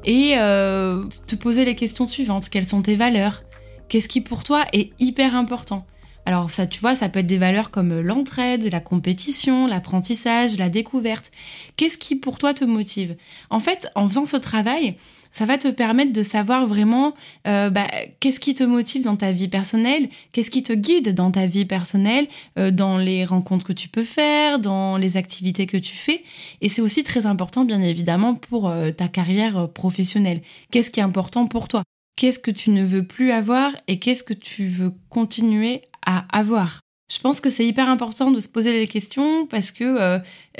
et 0.05 0.37
euh, 0.37 1.03
te 1.27 1.35
poser 1.35 1.65
les 1.65 1.75
questions 1.75 2.07
suivantes. 2.07 2.47
Quelles 2.47 2.65
sont 2.65 2.81
tes 2.81 2.95
valeurs? 2.95 3.43
Qu'est-ce 3.89 4.07
qui 4.07 4.21
pour 4.21 4.45
toi 4.45 4.63
est 4.71 4.91
hyper 5.01 5.35
important? 5.35 5.85
Alors 6.25 6.49
ça, 6.53 6.65
tu 6.65 6.79
vois, 6.79 6.95
ça 6.95 7.09
peut 7.09 7.19
être 7.19 7.25
des 7.25 7.37
valeurs 7.37 7.71
comme 7.71 7.99
l'entraide, 7.99 8.69
la 8.71 8.79
compétition, 8.79 9.67
l'apprentissage, 9.67 10.57
la 10.57 10.69
découverte. 10.69 11.31
Qu'est-ce 11.75 11.97
qui 11.97 12.15
pour 12.15 12.37
toi 12.37 12.53
te 12.53 12.63
motive? 12.63 13.17
En 13.49 13.59
fait, 13.59 13.89
en 13.95 14.07
faisant 14.07 14.25
ce 14.25 14.37
travail, 14.37 14.95
ça 15.31 15.45
va 15.45 15.57
te 15.57 15.67
permettre 15.67 16.11
de 16.11 16.23
savoir 16.23 16.67
vraiment 16.67 17.13
euh, 17.47 17.69
bah, 17.69 17.87
qu'est-ce 18.19 18.39
qui 18.39 18.53
te 18.53 18.63
motive 18.63 19.03
dans 19.03 19.15
ta 19.15 19.31
vie 19.31 19.47
personnelle, 19.47 20.09
qu'est-ce 20.31 20.51
qui 20.51 20.63
te 20.63 20.73
guide 20.73 21.13
dans 21.13 21.31
ta 21.31 21.45
vie 21.45 21.65
personnelle, 21.65 22.27
euh, 22.57 22.71
dans 22.71 22.97
les 22.97 23.25
rencontres 23.25 23.65
que 23.65 23.73
tu 23.73 23.89
peux 23.89 24.03
faire, 24.03 24.59
dans 24.59 24.97
les 24.97 25.17
activités 25.17 25.67
que 25.67 25.77
tu 25.77 25.95
fais. 25.95 26.23
Et 26.61 26.69
c'est 26.69 26.81
aussi 26.81 27.03
très 27.03 27.25
important, 27.25 27.65
bien 27.65 27.81
évidemment, 27.81 28.35
pour 28.35 28.67
euh, 28.67 28.91
ta 28.91 29.07
carrière 29.07 29.69
professionnelle. 29.69 30.41
Qu'est-ce 30.71 30.91
qui 30.91 30.99
est 30.99 31.03
important 31.03 31.47
pour 31.47 31.67
toi? 31.67 31.83
Qu'est-ce 32.15 32.39
que 32.39 32.51
tu 32.51 32.71
ne 32.71 32.83
veux 32.83 33.05
plus 33.05 33.31
avoir 33.31 33.71
et 33.87 33.99
qu'est-ce 33.99 34.23
que 34.23 34.33
tu 34.33 34.67
veux 34.67 34.93
continuer 35.09 35.81
à 36.05 36.25
avoir? 36.35 36.79
Je 37.09 37.19
pense 37.19 37.39
que 37.39 37.49
c'est 37.49 37.65
hyper 37.65 37.89
important 37.89 38.31
de 38.31 38.39
se 38.39 38.49
poser 38.49 38.73
des 38.77 38.87
questions 38.87 39.47
parce 39.47 39.71
que 39.71 39.83
euh, 39.83 40.19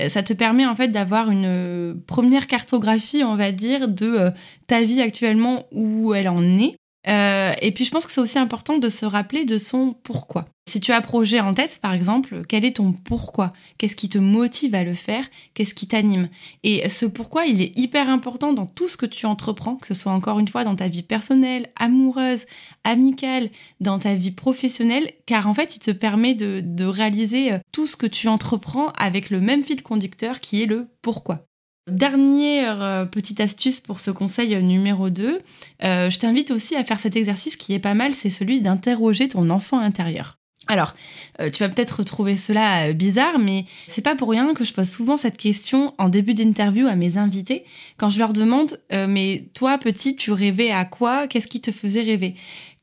ça 0.09 0.23
te 0.23 0.33
permet 0.33 0.65
en 0.65 0.75
fait 0.75 0.87
d'avoir 0.87 1.29
une 1.29 1.45
euh, 1.45 1.93
première 2.07 2.47
cartographie, 2.47 3.23
on 3.23 3.35
va 3.35 3.51
dire, 3.51 3.87
de 3.89 4.05
euh, 4.05 4.31
ta 4.65 4.81
vie 4.81 5.01
actuellement 5.01 5.65
où 5.71 6.13
elle 6.13 6.29
en 6.29 6.43
est 6.55 6.77
euh, 7.07 7.53
et 7.61 7.71
puis 7.71 7.85
je 7.85 7.91
pense 7.91 8.05
que 8.05 8.11
c'est 8.11 8.21
aussi 8.21 8.37
important 8.37 8.77
de 8.77 8.89
se 8.89 9.05
rappeler 9.05 9.45
de 9.45 9.57
son 9.57 9.93
pourquoi. 10.03 10.45
Si 10.67 10.81
tu 10.81 10.91
as 10.91 10.97
un 10.97 11.01
projet 11.01 11.39
en 11.39 11.53
tête, 11.53 11.79
par 11.81 11.93
exemple, 11.93 12.41
quel 12.45 12.65
est 12.65 12.75
ton 12.75 12.91
pourquoi? 12.91 13.53
Qu'est-ce 13.77 13.95
qui 13.95 14.09
te 14.09 14.17
motive 14.17 14.75
à 14.75 14.83
le 14.83 14.95
faire? 14.95 15.23
Qu'est-ce 15.53 15.73
qui 15.73 15.87
t'anime? 15.87 16.27
Et 16.63 16.89
ce 16.89 17.05
pourquoi, 17.05 17.45
il 17.45 17.61
est 17.61 17.77
hyper 17.77 18.09
important 18.09 18.51
dans 18.51 18.65
tout 18.65 18.89
ce 18.89 18.97
que 18.97 19.05
tu 19.05 19.25
entreprends, 19.25 19.77
que 19.77 19.87
ce 19.87 19.93
soit 19.93 20.11
encore 20.11 20.39
une 20.39 20.49
fois 20.49 20.65
dans 20.65 20.75
ta 20.75 20.89
vie 20.89 21.03
personnelle, 21.03 21.69
amoureuse, 21.77 22.45
amicale, 22.83 23.49
dans 23.79 23.97
ta 23.97 24.15
vie 24.15 24.31
professionnelle, 24.31 25.09
car 25.25 25.47
en 25.47 25.53
fait, 25.53 25.77
il 25.77 25.79
te 25.79 25.91
permet 25.91 26.33
de, 26.33 26.61
de 26.61 26.83
réaliser 26.83 27.53
euh, 27.53 27.59
tout 27.71 27.87
ce 27.87 27.95
que 27.95 28.07
tu 28.07 28.27
entreprends 28.27 28.89
avec 28.97 29.29
le 29.29 29.39
même 29.39 29.63
fil 29.63 29.81
conducteur 29.81 30.41
qui 30.41 30.61
est 30.61 30.65
le 30.65 30.89
pourquoi. 31.01 31.46
Dernière 31.87 32.83
euh, 32.83 33.05
petite 33.05 33.39
astuce 33.39 33.79
pour 33.79 34.01
ce 34.01 34.11
conseil 34.11 34.61
numéro 34.61 35.09
2, 35.09 35.39
euh, 35.83 36.09
je 36.09 36.19
t'invite 36.19 36.51
aussi 36.51 36.75
à 36.75 36.83
faire 36.83 36.99
cet 36.99 37.15
exercice 37.15 37.55
qui 37.55 37.73
est 37.73 37.79
pas 37.79 37.93
mal, 37.93 38.13
c'est 38.13 38.29
celui 38.29 38.59
d'interroger 38.59 39.29
ton 39.29 39.49
enfant 39.49 39.79
intérieur. 39.79 40.37
Alors, 40.67 40.95
euh, 41.39 41.49
tu 41.49 41.63
vas 41.63 41.69
peut-être 41.69 42.03
trouver 42.03 42.35
cela 42.35 42.91
bizarre, 42.91 43.39
mais 43.39 43.63
c'est 43.87 44.01
pas 44.01 44.17
pour 44.17 44.29
rien 44.29 44.53
que 44.53 44.65
je 44.65 44.73
pose 44.73 44.89
souvent 44.89 45.15
cette 45.15 45.37
question 45.37 45.93
en 45.97 46.09
début 46.09 46.33
d'interview 46.33 46.87
à 46.87 46.95
mes 46.97 47.17
invités, 47.17 47.63
quand 47.95 48.09
je 48.09 48.19
leur 48.19 48.33
demande 48.33 48.77
Mais 48.91 49.45
toi, 49.53 49.77
petit, 49.77 50.17
tu 50.17 50.33
rêvais 50.33 50.71
à 50.71 50.83
quoi? 50.83 51.27
Qu'est-ce 51.27 51.47
qui 51.47 51.61
te 51.61 51.71
faisait 51.71 52.01
rêver? 52.01 52.35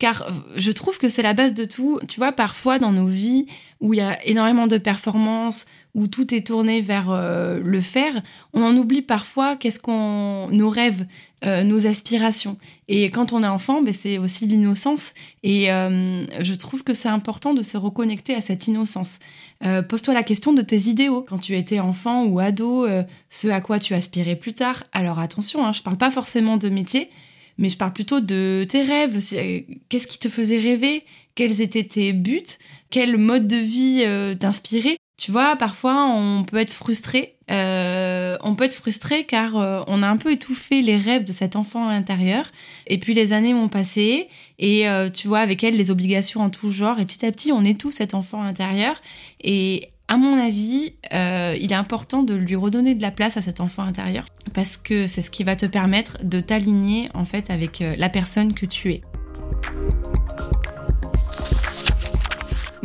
Car 0.05 0.31
je 0.55 0.71
trouve 0.71 0.99
que 0.99 1.09
c'est 1.09 1.23
la 1.23 1.33
base 1.33 1.55
de 1.55 1.65
tout. 1.65 1.99
Tu 2.11 2.21
vois, 2.21 2.31
parfois 2.31 2.79
dans 2.79 2.93
nos 2.93 3.07
vies 3.07 3.47
où 3.81 3.95
il 3.95 3.97
y 3.97 4.03
a 4.03 4.23
énormément 4.27 4.67
de 4.67 4.77
performances, 4.77 5.65
où 5.95 6.09
tout 6.09 6.35
est 6.35 6.47
tourné 6.47 6.83
vers 6.83 7.11
le 7.11 7.81
faire, 7.81 8.23
on 8.53 8.63
en 8.63 8.77
oublie 8.77 9.01
parfois 9.01 9.57
qu'est-ce 9.57 9.79
qu'on 9.79 10.49
nos 10.51 10.69
rêves, 10.69 11.07
nos 11.43 11.87
aspirations. 11.87 12.59
Et 12.89 13.09
quand 13.11 13.33
on 13.33 13.43
est 13.43 13.47
enfant, 13.47 13.81
ben, 13.81 13.95
c'est 13.95 14.19
aussi 14.19 14.47
l'innocence. 14.47 15.15
Et 15.43 15.69
je 15.69 16.55
trouve 16.55 16.85
que 16.85 16.93
c'est 16.93 17.09
important 17.09 17.55
de 17.55 17.63
se 17.63 17.79
reconnecter 17.79 18.35
à 18.35 18.43
cette 18.43 18.67
innocence. 18.67 19.19
Euh, 19.65 19.83
pose-toi 19.83 20.15
la 20.15 20.23
question 20.23 20.53
de 20.53 20.63
tes 20.63 20.89
idéaux. 20.89 21.25
Quand 21.27 21.39
tu 21.39 21.57
étais 21.57 21.81
enfant 21.81 22.25
ou 22.25 22.39
ado, 22.39 22.85
euh, 22.85 23.03
ce 23.31 23.49
à 23.49 23.61
quoi 23.61 23.79
tu 23.79 23.95
aspirais 23.95 24.37
plus 24.37 24.53
tard. 24.53 24.85
Alors 24.93 25.19
attention, 25.19 25.67
hein, 25.67 25.73
je 25.73 25.83
parle 25.83 25.97
pas 25.97 26.11
forcément 26.11 26.57
de 26.57 26.69
métier, 26.69 27.11
mais 27.59 27.69
je 27.69 27.77
parle 27.77 27.93
plutôt 27.93 28.21
de 28.21 28.67
tes 28.69 28.83
rêves. 28.83 29.19
Euh, 29.35 29.61
qu'est-ce 29.89 30.07
qui 30.07 30.19
te 30.19 30.29
faisait 30.29 30.59
rêver? 30.59 31.05
Quels 31.35 31.61
étaient 31.61 31.85
tes 31.85 32.13
buts? 32.13 32.43
Quel 32.91 33.17
mode 33.19 33.47
de 33.47 33.57
vie 33.57 34.05
t'inspirait? 34.39 34.97
Tu 35.17 35.31
vois, 35.31 35.57
parfois 35.57 36.07
on 36.07 36.43
peut 36.45 36.57
être 36.57 36.73
frustré. 36.73 37.37
Euh, 37.51 38.37
on 38.43 38.55
peut 38.55 38.65
être 38.65 38.75
frustré 38.75 39.25
car 39.25 39.57
euh, 39.57 39.83
on 39.87 40.03
a 40.03 40.09
un 40.09 40.17
peu 40.17 40.33
étouffé 40.33 40.81
les 40.81 40.97
rêves 40.97 41.25
de 41.25 41.33
cet 41.33 41.57
enfant 41.57 41.89
intérieur. 41.89 42.51
Et 42.87 42.99
puis 42.99 43.15
les 43.15 43.33
années 43.33 43.55
ont 43.55 43.69
passé 43.69 44.29
et 44.59 44.89
euh, 44.89 45.11
tu 45.11 45.29
vois 45.29 45.41
avec 45.41 45.63
elles 45.63 45.77
les 45.77 45.91
obligations 45.91 46.41
en 46.41 46.51
tout 46.51 46.71
genre. 46.71 46.99
Et 46.99 47.05
petit 47.05 47.25
à 47.25 47.31
petit 47.31 47.53
on 47.53 47.63
étouffe 47.63 47.95
cet 47.95 48.15
enfant 48.15 48.43
intérieur. 48.43 49.01
Et 49.41 49.91
à 50.09 50.17
mon 50.17 50.39
avis, 50.39 50.97
il 51.13 51.73
est 51.73 51.75
important 51.75 52.23
de 52.23 52.35
lui 52.35 52.57
redonner 52.57 52.95
de 52.95 53.03
la 53.03 53.11
place 53.11 53.37
à 53.37 53.41
cet 53.41 53.61
enfant 53.61 53.83
intérieur 53.83 54.27
parce 54.53 54.77
que 54.77 55.07
c'est 55.07 55.23
ce 55.23 55.31
qui 55.31 55.45
va 55.45 55.57
te 55.57 55.67
permettre 55.67 56.19
de 56.23 56.41
t'aligner 56.41 57.09
en 57.15 57.25
fait 57.25 57.51
avec 57.51 57.83
la 57.97 58.09
personne 58.09 58.53
que 58.55 58.67
tu 58.67 58.93
es. 58.93 59.01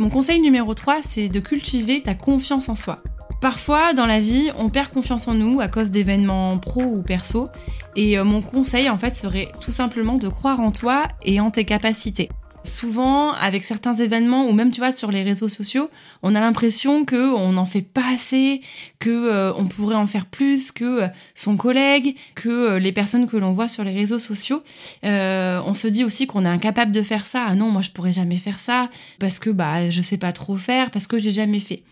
Mon 0.00 0.08
conseil 0.08 0.40
numéro 0.40 0.72
3, 0.72 1.00
c'est 1.02 1.28
de 1.28 1.40
cultiver 1.40 2.02
ta 2.02 2.14
confiance 2.14 2.70
en 2.70 2.74
soi. 2.74 3.02
Parfois, 3.42 3.92
dans 3.92 4.06
la 4.06 4.18
vie, 4.18 4.50
on 4.56 4.70
perd 4.70 4.88
confiance 4.88 5.28
en 5.28 5.34
nous 5.34 5.60
à 5.60 5.68
cause 5.68 5.90
d'événements 5.90 6.56
pro 6.56 6.82
ou 6.82 7.02
perso. 7.02 7.50
Et 7.96 8.18
euh, 8.18 8.24
mon 8.24 8.40
conseil, 8.40 8.88
en 8.88 8.96
fait, 8.96 9.14
serait 9.14 9.52
tout 9.60 9.70
simplement 9.70 10.16
de 10.16 10.28
croire 10.28 10.60
en 10.60 10.72
toi 10.72 11.08
et 11.22 11.38
en 11.38 11.50
tes 11.50 11.66
capacités. 11.66 12.30
Souvent, 12.64 13.32
avec 13.32 13.64
certains 13.64 13.94
événements 13.94 14.46
ou 14.46 14.52
même 14.52 14.70
tu 14.70 14.80
vois 14.80 14.92
sur 14.92 15.10
les 15.10 15.22
réseaux 15.22 15.48
sociaux, 15.48 15.88
on 16.22 16.34
a 16.34 16.40
l'impression 16.40 17.06
que 17.06 17.32
on 17.34 17.52
n'en 17.52 17.64
fait 17.64 17.80
pas 17.80 18.12
assez, 18.12 18.60
que 18.98 19.08
euh, 19.10 19.52
on 19.54 19.64
pourrait 19.64 19.94
en 19.94 20.06
faire 20.06 20.26
plus 20.26 20.70
que 20.70 20.84
euh, 20.84 21.08
son 21.34 21.56
collègue, 21.56 22.16
que 22.34 22.48
euh, 22.48 22.78
les 22.78 22.92
personnes 22.92 23.26
que 23.26 23.38
l'on 23.38 23.52
voit 23.52 23.66
sur 23.66 23.82
les 23.82 23.92
réseaux 23.92 24.18
sociaux. 24.18 24.62
on 25.02 25.74
se 25.74 25.88
dit 25.88 26.04
aussi 26.04 26.26
qu'on 26.26 26.44
est 26.44 26.48
incapable 26.48 26.92
de 26.92 27.02
faire 27.02 27.24
ça. 27.24 27.46
Ah 27.48 27.54
non, 27.54 27.70
moi 27.70 27.80
je 27.80 27.90
pourrais 27.90 28.12
jamais 28.12 28.36
faire 28.36 28.58
ça 28.58 28.90
parce 29.18 29.38
que 29.38 29.48
bah 29.48 29.88
je 29.88 30.02
sais 30.02 30.18
pas 30.18 30.32
trop 30.32 30.56
faire, 30.56 30.90
parce 30.90 31.06
que 31.06 31.18
j'ai 31.18 31.32
jamais 31.32 31.60
fait. 31.60 31.82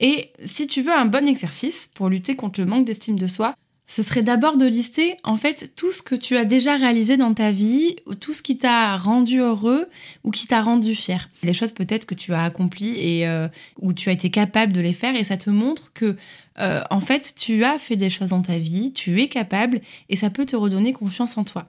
Et 0.00 0.32
si 0.44 0.66
tu 0.66 0.82
veux 0.82 0.92
un 0.92 1.06
bon 1.06 1.26
exercice 1.26 1.90
pour 1.94 2.10
lutter 2.10 2.36
contre 2.36 2.60
le 2.60 2.66
manque 2.66 2.84
d'estime 2.84 3.18
de 3.18 3.26
soi, 3.26 3.54
ce 3.90 4.04
serait 4.04 4.22
d'abord 4.22 4.56
de 4.56 4.66
lister 4.66 5.16
en 5.24 5.36
fait 5.36 5.72
tout 5.74 5.90
ce 5.90 6.00
que 6.00 6.14
tu 6.14 6.36
as 6.36 6.44
déjà 6.44 6.76
réalisé 6.76 7.16
dans 7.16 7.34
ta 7.34 7.50
vie, 7.50 7.96
ou 8.06 8.14
tout 8.14 8.34
ce 8.34 8.40
qui 8.40 8.56
t'a 8.56 8.96
rendu 8.96 9.40
heureux 9.40 9.88
ou 10.22 10.30
qui 10.30 10.46
t'a 10.46 10.62
rendu 10.62 10.94
fier. 10.94 11.28
Les 11.42 11.52
choses 11.52 11.72
peut-être 11.72 12.06
que 12.06 12.14
tu 12.14 12.32
as 12.32 12.44
accomplies 12.44 12.94
et 12.96 13.26
euh, 13.26 13.48
où 13.80 13.92
tu 13.92 14.08
as 14.08 14.12
été 14.12 14.30
capable 14.30 14.72
de 14.72 14.80
les 14.80 14.92
faire 14.92 15.16
et 15.16 15.24
ça 15.24 15.36
te 15.36 15.50
montre 15.50 15.92
que 15.92 16.16
euh, 16.60 16.82
en 16.90 17.00
fait 17.00 17.34
tu 17.36 17.64
as 17.64 17.80
fait 17.80 17.96
des 17.96 18.10
choses 18.10 18.30
dans 18.30 18.42
ta 18.42 18.58
vie, 18.58 18.92
tu 18.92 19.20
es 19.20 19.26
capable 19.26 19.80
et 20.08 20.14
ça 20.14 20.30
peut 20.30 20.46
te 20.46 20.54
redonner 20.54 20.92
confiance 20.92 21.36
en 21.36 21.42
toi. 21.42 21.66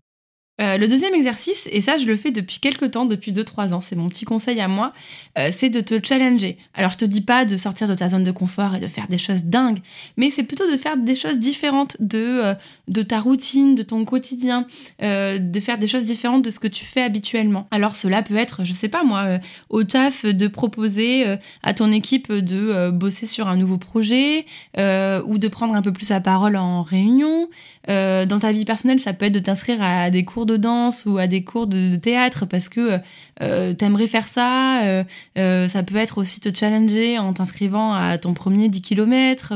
Euh, 0.61 0.77
le 0.77 0.87
deuxième 0.87 1.13
exercice, 1.15 1.67
et 1.71 1.81
ça 1.81 1.97
je 1.97 2.05
le 2.05 2.15
fais 2.15 2.31
depuis 2.31 2.59
quelques 2.59 2.91
temps, 2.91 3.05
depuis 3.05 3.31
2-3 3.31 3.73
ans, 3.73 3.81
c'est 3.81 3.95
mon 3.95 4.09
petit 4.09 4.25
conseil 4.25 4.59
à 4.61 4.67
moi, 4.67 4.93
euh, 5.37 5.49
c'est 5.51 5.69
de 5.69 5.79
te 5.81 5.99
challenger. 6.05 6.57
Alors 6.75 6.91
je 6.91 6.97
te 6.97 7.05
dis 7.05 7.21
pas 7.21 7.45
de 7.45 7.57
sortir 7.57 7.87
de 7.87 7.95
ta 7.95 8.09
zone 8.09 8.23
de 8.23 8.31
confort 8.31 8.75
et 8.75 8.79
de 8.79 8.87
faire 8.87 9.07
des 9.07 9.17
choses 9.17 9.45
dingues, 9.45 9.79
mais 10.17 10.29
c'est 10.29 10.43
plutôt 10.43 10.69
de 10.71 10.77
faire 10.77 10.97
des 10.97 11.15
choses 11.15 11.39
différentes 11.39 11.97
de, 11.99 12.55
euh, 12.89 13.03
ta 13.03 13.19
routine, 13.19 13.73
de 13.73 13.81
ton 13.81 14.05
quotidien, 14.05 14.65
de 15.01 15.59
faire 15.59 15.77
des 15.77 15.87
choses 15.87 16.05
différentes 16.05 16.43
de 16.43 16.49
ce 16.49 16.59
que 16.59 16.67
tu 16.67 16.85
fais 16.85 17.01
habituellement. 17.01 17.67
Alors 17.71 17.95
cela 17.95 18.21
peut 18.21 18.35
être, 18.35 18.63
je 18.63 18.73
sais 18.73 18.89
pas 18.89 19.03
moi, 19.03 19.39
au 19.69 19.83
taf 19.83 20.25
de 20.25 20.47
proposer 20.47 21.25
à 21.63 21.73
ton 21.73 21.91
équipe 21.91 22.31
de 22.31 22.89
bosser 22.91 23.25
sur 23.25 23.47
un 23.47 23.55
nouveau 23.55 23.77
projet 23.77 24.45
ou 24.77 25.37
de 25.37 25.47
prendre 25.47 25.73
un 25.73 25.81
peu 25.81 25.91
plus 25.91 26.09
la 26.09 26.21
parole 26.21 26.55
en 26.57 26.83
réunion. 26.83 27.49
dans 27.87 28.39
ta 28.39 28.51
vie 28.51 28.65
personnelle, 28.65 28.99
ça 28.99 29.13
peut 29.13 29.25
être 29.25 29.33
de 29.33 29.39
t'inscrire 29.39 29.81
à 29.81 30.09
des 30.09 30.23
cours 30.23 30.45
danse 30.57 31.05
ou 31.05 31.17
à 31.17 31.27
des 31.27 31.43
cours 31.43 31.67
de, 31.67 31.95
théâtre 31.95 32.45
parce 32.45 32.69
que 32.69 32.99
euh, 33.41 33.73
t'aimerais 33.73 34.07
faire 34.07 34.27
ça. 34.27 34.83
Euh, 34.83 35.03
euh, 35.37 35.67
ça 35.67 35.83
peut 35.83 35.95
être 35.95 36.17
aussi 36.17 36.39
te 36.39 36.53
challenger 36.53 37.17
en 37.17 37.33
t'inscrivant 37.33 37.93
à 37.93 38.17
ton 38.17 38.33
premier 38.33 38.69
10 38.69 38.81
km. 38.81 39.53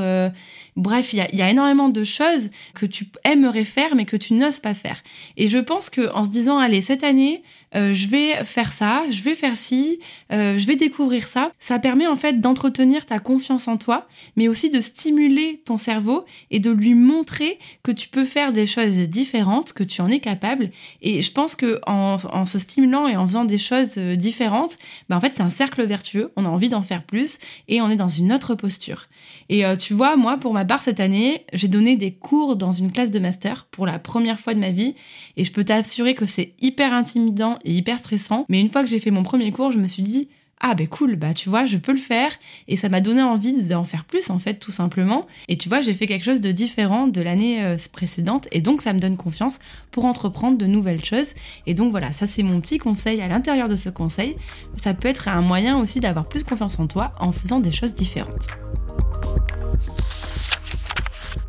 Bref, 0.76 1.14
il 1.14 1.26
y 1.32 1.42
a, 1.42 1.50
énormément 1.50 1.88
de 1.88 2.04
choses 2.04 2.52
que 2.74 2.86
tu 2.86 3.08
aimerais 3.24 3.64
faire 3.64 3.96
mais 3.96 4.04
que 4.04 4.18
tu 4.18 4.34
n'oses 4.34 4.60
pas 4.60 4.74
faire. 4.74 5.02
Et 5.38 5.48
je 5.48 5.58
pense 5.58 5.90
que 5.90 6.14
en 6.14 6.26
se 6.26 6.32
disant 6.32 6.58
allez 6.58 6.82
cette 6.82 7.06
année, 7.06 7.44
euh, 7.76 7.94
je 7.94 8.08
vais 8.10 8.44
faire 8.44 8.74
ça, 8.74 9.04
je 9.10 9.22
vais 9.22 9.36
faire 9.36 9.56
ci, 9.56 10.00
euh, 10.34 10.58
je 10.58 10.68
vais 10.68 10.76
découvrir 10.76 11.28
ça, 11.28 11.52
ça 11.60 11.80
permet 11.80 12.08
en 12.08 12.18
fait 12.18 12.42
d'entretenir 12.42 13.06
ta 13.06 13.20
confiance 13.20 13.70
en 13.70 13.78
toi, 13.78 14.08
mais 14.36 14.50
aussi 14.50 14.70
de 14.70 14.82
stimuler 14.82 15.62
ton 15.66 15.78
cerveau 15.78 16.26
et 16.52 16.60
de 16.60 16.72
lui 16.72 16.94
montrer 16.94 17.58
que 17.84 17.92
tu 17.92 18.10
peux 18.10 18.26
faire 18.26 18.52
des 18.52 18.68
choses 18.68 18.98
différentes, 18.98 19.72
que 19.72 19.84
tu 19.84 20.02
en 20.02 20.10
es 20.10 20.20
capable. 20.20 20.72
Et 21.02 21.22
je 21.22 21.32
pense 21.32 21.56
que 21.56 21.80
en, 21.88 22.46
se 22.46 22.60
stimulant 22.60 23.08
et 23.08 23.16
en 23.16 23.26
faisant 23.26 23.46
des 23.46 23.58
choses 23.58 23.94
euh, 23.98 24.18
différentes, 24.18 24.78
bah 25.08 25.16
en 25.16 25.22
fait 25.22 25.32
c'est 25.36 25.44
un 25.44 25.50
cercle 25.50 25.86
vertueux. 25.86 26.34
On 26.36 26.44
a 26.44 26.50
envie 26.50 26.70
d'en 26.70 26.82
faire 26.82 27.04
plus 27.04 27.38
et 27.70 27.80
on 27.80 27.90
est 27.90 27.96
dans 27.96 28.10
une 28.10 28.34
autre 28.34 28.56
posture. 28.56 29.08
Et 29.48 29.64
tu 29.78 29.94
vois, 29.94 30.16
moi 30.18 30.38
pour 30.38 30.54
ma 30.54 30.65
part, 30.66 30.82
cette 30.82 31.00
année, 31.00 31.46
j'ai 31.54 31.68
donné 31.68 31.96
des 31.96 32.12
cours 32.12 32.56
dans 32.56 32.72
une 32.72 32.92
classe 32.92 33.12
de 33.12 33.20
master 33.20 33.66
pour 33.72 33.86
la 33.86 34.00
première 34.00 34.40
fois 34.40 34.54
de 34.54 34.60
ma 34.60 34.72
vie 34.72 34.96
et 35.38 35.44
je 35.44 35.52
peux 35.52 35.64
t'assurer 35.64 36.14
que 36.14 36.26
c'est 36.26 36.54
hyper 36.62 36.94
intimidant 36.94 37.60
et 37.64 37.74
hyper 37.74 38.00
stressant. 38.00 38.46
Mais 38.50 38.62
une 38.62 38.70
fois 38.70 38.84
que 38.84 38.90
j'ai 38.90 39.00
fait 39.00 39.12
mon 39.12 39.24
premier 39.24 39.52
cours, 39.52 39.72
je 39.72 39.78
me 39.78 39.86
suis 39.86 40.04
dit 40.04 40.30
ah 40.62 40.74
ben 40.74 40.88
cool, 40.88 41.16
bah 41.16 41.34
tu 41.34 41.50
vois, 41.50 41.66
je 41.66 41.78
peux 41.78 41.92
le 41.92 41.98
faire 41.98 42.32
et 42.68 42.78
ça 42.78 42.90
m'a 42.90 43.02
donné 43.02 43.22
envie 43.22 43.62
d'en 43.62 43.84
faire 43.84 44.06
plus 44.06 44.30
en 44.30 44.40
fait 44.40 44.56
tout 44.56 44.72
simplement. 44.72 45.28
Et 45.48 45.58
tu 45.58 45.70
vois, 45.70 45.82
j'ai 45.82 45.94
fait 45.94 46.08
quelque 46.08 46.24
chose 46.24 46.42
de 46.42 46.52
différent 46.52 47.08
de 47.08 47.22
l'année 47.22 47.64
euh, 47.64 47.78
précédente 47.92 48.48
et 48.52 48.62
donc 48.62 48.82
ça 48.82 48.94
me 48.94 49.00
donne 49.00 49.18
confiance 49.18 49.60
pour 49.92 50.06
entreprendre 50.06 50.58
de 50.58 50.66
nouvelles 50.66 51.04
choses. 51.04 51.34
Et 51.68 51.74
donc 51.74 51.92
voilà, 51.92 52.14
ça 52.14 52.26
c'est 52.26 52.44
mon 52.44 52.62
petit 52.62 52.78
conseil 52.78 53.22
à 53.22 53.28
l'intérieur 53.28 53.68
de 53.68 53.76
ce 53.76 53.90
conseil. 53.90 54.38
Ça 54.78 54.94
peut 54.94 55.10
être 55.10 55.28
un 55.28 55.42
moyen 55.42 55.78
aussi 55.78 56.00
d'avoir 56.00 56.28
plus 56.28 56.44
confiance 56.44 56.80
en 56.80 56.88
toi 56.88 57.14
en 57.20 57.32
faisant 57.32 57.60
des 57.60 57.72
choses 57.72 57.94
différentes. 57.94 58.48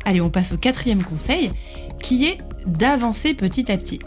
Allez, 0.07 0.21
on 0.21 0.29
passe 0.29 0.53
au 0.53 0.57
quatrième 0.57 1.03
conseil, 1.03 1.51
qui 2.01 2.23
est 2.23 2.37
d'avancer 2.65 3.33
petit 3.33 3.69
à 3.69 3.77
petit. 3.77 3.99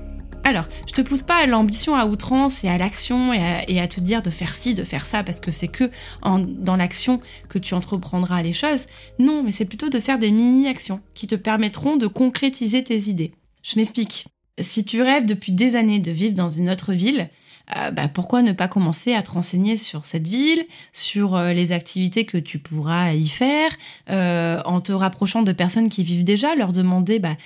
Alors, 0.44 0.64
je 0.88 0.94
te 0.94 1.02
pousse 1.02 1.22
pas 1.22 1.36
à 1.36 1.44
l'ambition 1.44 1.94
à 1.94 2.06
outrance 2.06 2.64
et 2.64 2.70
à 2.70 2.78
l'action 2.78 3.34
et, 3.34 3.78
à, 3.78 3.86
te 3.86 4.00
dire 4.00 4.22
de 4.22 4.30
faire 4.30 4.54
ci, 4.54 4.74
de 4.74 4.82
faire 4.82 5.04
ça, 5.04 5.22
parce 5.22 5.40
que 5.40 5.50
c'est 5.50 5.68
que 5.68 5.90
dans 6.22 6.76
l'action 6.76 7.20
que 7.50 7.58
tu 7.58 7.74
entreprendras 7.74 8.40
les 8.40 8.54
choses. 8.54 8.86
Non, 9.18 9.42
mais 9.42 9.52
c'est 9.52 9.66
plutôt 9.66 9.90
de 9.90 9.98
faire 9.98 10.18
des 10.18 10.30
mini-actions 10.30 11.02
qui 11.12 11.26
te 11.26 11.34
permettront 11.34 11.98
de 11.98 12.06
concrétiser 12.06 12.82
tes 12.82 13.10
idées. 13.10 13.34
Je 13.62 13.78
m'explique. 13.78 14.24
Si 14.58 14.86
tu 14.86 15.02
rêves 15.02 15.26
depuis 15.26 15.52
des 15.52 15.76
années 15.76 16.00
de 16.00 16.12
vivre 16.12 16.34
dans 16.34 16.48
une 16.48 16.70
autre 16.70 16.94
ville, 16.94 17.28
euh, 17.76 17.90
bah, 17.90 18.08
pourquoi 18.08 18.42
ne 18.42 18.52
pas 18.52 18.68
commencer 18.68 19.14
à 19.14 19.22
te 19.22 19.30
renseigner 19.30 19.76
sur 19.76 20.06
cette 20.06 20.26
ville, 20.26 20.64
sur 20.92 21.36
euh, 21.36 21.52
les 21.52 21.72
activités 21.72 22.24
que 22.24 22.38
tu 22.38 22.58
pourras 22.58 23.12
y 23.12 23.28
faire, 23.28 23.70
euh, 24.10 24.60
en 24.64 24.80
te 24.80 24.92
rapprochant 24.92 25.42
de 25.42 25.52
personnes 25.52 25.88
qui 25.88 26.02
vivent 26.02 26.24
déjà, 26.24 26.54
leur 26.54 26.72
demander 26.72 27.18
bah, 27.18 27.36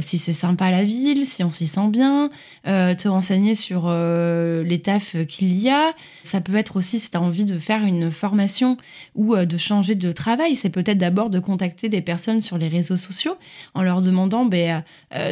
si 0.00 0.18
c'est 0.18 0.32
sympa 0.32 0.70
la 0.70 0.84
ville, 0.84 1.24
si 1.24 1.44
on 1.44 1.50
s'y 1.50 1.66
sent 1.66 1.88
bien, 1.88 2.30
te 2.64 3.08
renseigner 3.08 3.54
sur 3.54 3.90
les 3.90 4.80
tafs 4.82 5.16
qu'il 5.26 5.58
y 5.58 5.68
a. 5.68 5.92
Ça 6.24 6.40
peut 6.40 6.56
être 6.56 6.76
aussi 6.76 6.98
si 6.98 7.10
tu 7.10 7.16
as 7.16 7.20
envie 7.20 7.44
de 7.44 7.58
faire 7.58 7.84
une 7.84 8.10
formation 8.10 8.76
ou 9.14 9.36
de 9.36 9.56
changer 9.56 9.94
de 9.94 10.12
travail, 10.12 10.56
c'est 10.56 10.70
peut-être 10.70 10.98
d'abord 10.98 11.30
de 11.30 11.38
contacter 11.38 11.88
des 11.88 12.00
personnes 12.00 12.40
sur 12.40 12.58
les 12.58 12.68
réseaux 12.68 12.96
sociaux 12.96 13.36
en 13.74 13.82
leur 13.82 14.00
demandant 14.00 14.44
bah, 14.44 14.82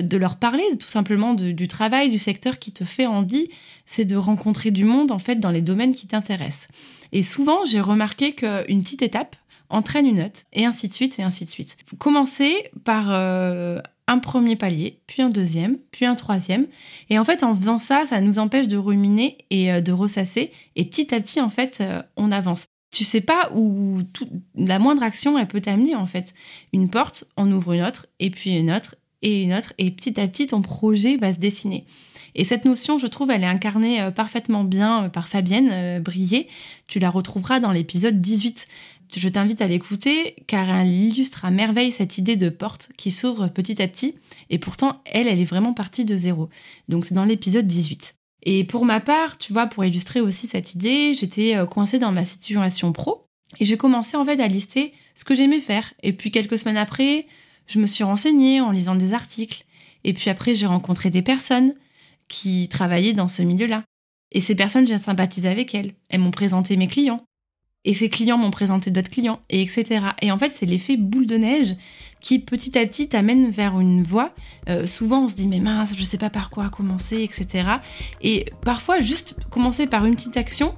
de 0.01 0.17
leur 0.17 0.37
parler 0.37 0.65
tout 0.79 0.89
simplement 0.89 1.35
du 1.35 1.69
travail, 1.69 2.11
du 2.11 2.19
secteur 2.19 2.59
qui 2.59 2.73
te 2.73 2.85
fait 2.85 3.07
envie. 3.07 3.49
C'est 3.87 4.05
de 4.05 4.18
rencontrer 4.19 4.71
du 4.71 4.85
monde 4.85 5.11
en 5.11 5.19
fait 5.19 5.37
dans 5.37 5.51
les 5.51 5.63
domaines 5.63 5.95
qui 5.95 6.07
t'intéressent. 6.07 6.69
Et 7.13 7.23
souvent, 7.23 7.65
j'ai 7.65 7.81
remarqué 7.81 8.33
qu'une 8.35 8.83
petite 8.83 9.03
étape 9.03 9.37
entraîne 9.71 10.07
une 10.07 10.21
autre, 10.21 10.41
et 10.53 10.65
ainsi 10.65 10.89
de 10.89 10.95
suite, 10.95 11.19
et 11.19 11.23
ainsi 11.23 11.45
de 11.45 11.51
suite. 11.51 11.77
Commencez 11.99 12.71
par 12.85 13.07
euh, 13.11 13.81
un 14.07 14.19
premier 14.19 14.57
palier, 14.57 15.01
puis 15.07 15.23
un 15.23 15.29
deuxième, 15.29 15.79
puis 15.91 16.07
un 16.07 16.15
troisième. 16.15 16.67
Et 17.11 17.19
en 17.19 17.25
fait, 17.25 17.43
en 17.43 17.55
faisant 17.55 17.79
ça, 17.79 18.07
ça 18.07 18.21
nous 18.21 18.39
empêche 18.39 18.69
de 18.69 18.77
ruminer 18.77 19.39
et 19.51 19.71
euh, 19.71 19.81
de 19.81 19.93
ressasser. 19.93 20.51
Et 20.77 20.85
petit 20.85 21.15
à 21.15 21.21
petit, 21.21 21.41
en 21.41 21.51
fait, 21.51 21.79
euh, 21.81 22.03
on 22.17 22.33
avance. 22.33 22.67
Tu 22.91 23.05
sais 23.05 23.21
pas 23.21 23.51
où 23.55 23.99
la 24.55 24.79
moindre 24.79 25.03
action, 25.03 25.39
elle 25.39 25.47
peut 25.47 25.61
t'amener, 25.61 25.95
en 25.95 26.07
fait. 26.07 26.33
Une 26.73 26.89
porte, 26.89 27.25
on 27.37 27.51
ouvre 27.53 27.75
une 27.75 27.83
autre, 27.83 28.07
et 28.19 28.31
puis 28.31 28.57
une 28.57 28.71
autre, 28.71 28.95
et 29.21 29.43
une 29.43 29.53
autre. 29.53 29.75
Et 29.77 29.91
petit 29.91 30.19
à 30.19 30.27
petit, 30.27 30.47
ton 30.47 30.63
projet 30.63 31.19
va 31.19 31.33
se 31.33 31.39
dessiner. 31.39 31.85
Et 32.39 32.45
cette 32.45 32.65
notion, 32.65 32.99
je 32.99 33.07
trouve, 33.09 33.31
elle 33.31 33.43
est 33.43 33.47
incarnée 33.47 34.01
euh, 34.01 34.11
parfaitement 34.11 34.65
bien 34.65 35.11
par 35.11 35.29
Fabienne 35.29 36.01
Brier. 36.01 36.49
Tu 36.87 37.01
la 37.01 37.11
retrouveras 37.11 37.61
dans 37.61 37.73
l'épisode 37.73 38.19
18 38.19 38.67
je 39.17 39.29
t'invite 39.29 39.63
à 39.63 39.69
l'écouter 39.69 40.37
car 40.47 40.69
elle 40.69 40.89
illustre 40.89 41.45
à 41.45 41.51
merveille 41.51 41.93
cette 41.93 42.19
idée 42.19 42.37
de 42.37 42.51
porte 42.51 42.91
qui 42.97 43.11
s'ouvre 43.11 43.49
petit 43.49 43.81
à 43.81 43.89
petit 43.89 44.17
et 44.51 44.59
pourtant 44.59 45.01
elle, 45.07 45.27
elle 45.27 45.41
est 45.41 45.45
vraiment 45.45 45.73
partie 45.73 46.05
de 46.05 46.17
zéro. 46.17 46.49
Donc 46.89 47.05
c'est 47.05 47.15
dans 47.15 47.25
l'épisode 47.25 47.67
18. 47.67 48.17
Et 48.43 48.65
pour 48.65 48.85
ma 48.85 49.01
part, 49.01 49.39
tu 49.39 49.53
vois, 49.53 49.67
pour 49.67 49.85
illustrer 49.85 50.21
aussi 50.21 50.47
cette 50.47 50.75
idée, 50.75 51.15
j'étais 51.15 51.57
euh, 51.57 51.67
coincée 51.67 51.99
dans 51.99 52.13
ma 52.13 52.25
situation 52.25 52.93
pro 52.93 53.25
et 53.59 53.65
j'ai 53.65 53.77
commencé 53.77 54.17
en 54.17 54.25
fait 54.25 54.41
à 54.41 54.49
lister 54.49 54.93
ce 55.15 55.25
que 55.25 55.35
j'aimais 55.35 55.61
faire. 55.61 55.95
Et 56.03 56.13
puis 56.13 56.31
quelques 56.31 56.59
semaines 56.59 56.77
après, 56.77 57.27
je 57.67 57.79
me 57.79 57.87
suis 57.87 58.05
renseignée 58.05 58.61
en 58.61 58.71
lisant 58.71 58.95
des 58.95 59.15
articles. 59.15 59.65
Et 60.05 60.13
puis 60.13 60.31
après, 60.31 60.55
j'ai 60.55 60.67
rencontré 60.67 61.11
des 61.11 61.23
personnes 61.23 61.75
qui 62.29 62.69
travaillaient 62.69 63.13
dans 63.13 63.29
ce 63.29 63.43
milieu-là. 63.43 63.85
Et 64.33 64.41
ces 64.41 64.55
personnes, 64.55 64.87
j'ai 64.87 64.99
sympathisé 64.99 65.49
avec 65.49 65.75
elles. 65.75 65.95
Elles 66.09 66.21
m'ont 66.21 66.31
présenté 66.31 66.77
mes 66.77 66.89
clients. 66.89 67.25
Et 67.85 67.95
ces 67.95 68.11
clients 68.11 68.37
m'ont 68.37 68.51
présenté 68.51 68.91
d'autres 68.91 69.09
clients, 69.09 69.41
et 69.49 69.63
etc. 69.63 70.01
Et 70.21 70.33
en 70.33 70.39
fait, 70.39 70.53
c'est 70.53 70.67
l'effet 70.67 70.97
boule 70.97 71.27
de 71.27 71.37
neige 71.37 71.77
qui 72.21 72.41
petit 72.41 72.77
à 72.77 72.85
petit 72.85 73.09
t'amène 73.09 73.49
vers 73.51 73.79
une 73.79 74.03
voie. 74.03 74.35
Euh, 74.69 74.85
souvent, 74.85 75.25
on 75.25 75.29
se 75.29 75.37
dit 75.37 75.47
mais 75.47 75.61
mince, 75.61 75.95
je 75.97 76.05
sais 76.05 76.19
pas 76.19 76.29
par 76.29 76.51
quoi 76.51 76.69
commencer, 76.71 77.23
etc. 77.23 77.69
Et 78.21 78.47
parfois, 78.65 78.99
juste 78.99 79.37
commencer 79.49 79.87
par 79.87 80.05
une 80.05 80.17
petite 80.17 80.37
action 80.37 80.75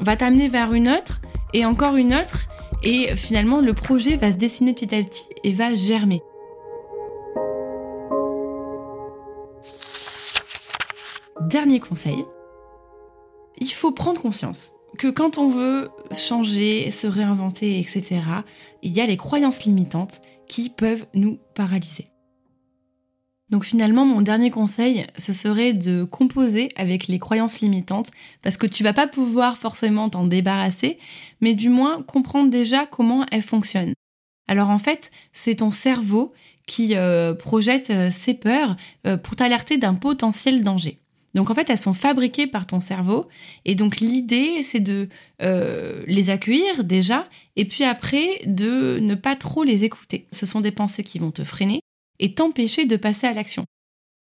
va 0.00 0.16
t'amener 0.16 0.48
vers 0.48 0.74
une 0.74 0.88
autre, 0.88 1.20
et 1.54 1.64
encore 1.64 1.96
une 1.96 2.14
autre, 2.14 2.48
et 2.82 3.14
finalement, 3.16 3.60
le 3.60 3.72
projet 3.72 4.16
va 4.16 4.32
se 4.32 4.36
dessiner 4.36 4.74
petit 4.74 4.94
à 4.94 5.02
petit 5.02 5.24
et 5.44 5.52
va 5.52 5.74
germer. 5.74 6.20
Dernier 11.48 11.80
conseil, 11.80 12.22
il 13.58 13.70
faut 13.70 13.92
prendre 13.92 14.20
conscience 14.20 14.72
que 14.98 15.08
quand 15.08 15.38
on 15.38 15.48
veut 15.48 15.88
changer, 16.14 16.90
se 16.90 17.06
réinventer, 17.06 17.80
etc., 17.80 18.20
il 18.82 18.92
y 18.92 19.00
a 19.00 19.06
les 19.06 19.16
croyances 19.16 19.64
limitantes 19.64 20.20
qui 20.48 20.68
peuvent 20.68 21.06
nous 21.14 21.38
paralyser. 21.54 22.08
Donc 23.48 23.64
finalement, 23.64 24.04
mon 24.04 24.20
dernier 24.20 24.50
conseil, 24.50 25.06
ce 25.16 25.32
serait 25.32 25.72
de 25.72 26.04
composer 26.04 26.68
avec 26.76 27.08
les 27.08 27.18
croyances 27.18 27.60
limitantes, 27.60 28.10
parce 28.42 28.58
que 28.58 28.66
tu 28.66 28.84
vas 28.84 28.92
pas 28.92 29.06
pouvoir 29.06 29.56
forcément 29.56 30.10
t'en 30.10 30.26
débarrasser, 30.26 30.98
mais 31.40 31.54
du 31.54 31.70
moins 31.70 32.02
comprendre 32.02 32.50
déjà 32.50 32.84
comment 32.84 33.24
elles 33.32 33.42
fonctionnent. 33.42 33.94
Alors 34.46 34.68
en 34.68 34.78
fait, 34.78 35.10
c'est 35.32 35.56
ton 35.56 35.70
cerveau 35.70 36.34
qui 36.66 36.96
euh, 36.96 37.34
projette 37.34 37.90
euh, 37.90 38.10
ses 38.10 38.34
peurs 38.34 38.76
euh, 39.06 39.16
pour 39.16 39.36
t'alerter 39.36 39.78
d'un 39.78 39.94
potentiel 39.94 40.62
danger. 40.62 41.00
Donc 41.34 41.50
en 41.50 41.54
fait, 41.54 41.70
elles 41.70 41.78
sont 41.78 41.94
fabriquées 41.94 42.46
par 42.46 42.66
ton 42.66 42.80
cerveau. 42.80 43.28
Et 43.64 43.74
donc 43.74 44.00
l'idée, 44.00 44.62
c'est 44.62 44.80
de 44.80 45.08
euh, 45.42 46.02
les 46.06 46.30
accueillir 46.30 46.84
déjà, 46.84 47.28
et 47.56 47.64
puis 47.64 47.84
après, 47.84 48.40
de 48.46 48.98
ne 49.00 49.14
pas 49.14 49.36
trop 49.36 49.64
les 49.64 49.84
écouter. 49.84 50.26
Ce 50.32 50.46
sont 50.46 50.60
des 50.60 50.72
pensées 50.72 51.04
qui 51.04 51.18
vont 51.18 51.30
te 51.30 51.44
freiner 51.44 51.80
et 52.18 52.34
t'empêcher 52.34 52.84
de 52.84 52.96
passer 52.96 53.26
à 53.26 53.32
l'action. 53.32 53.64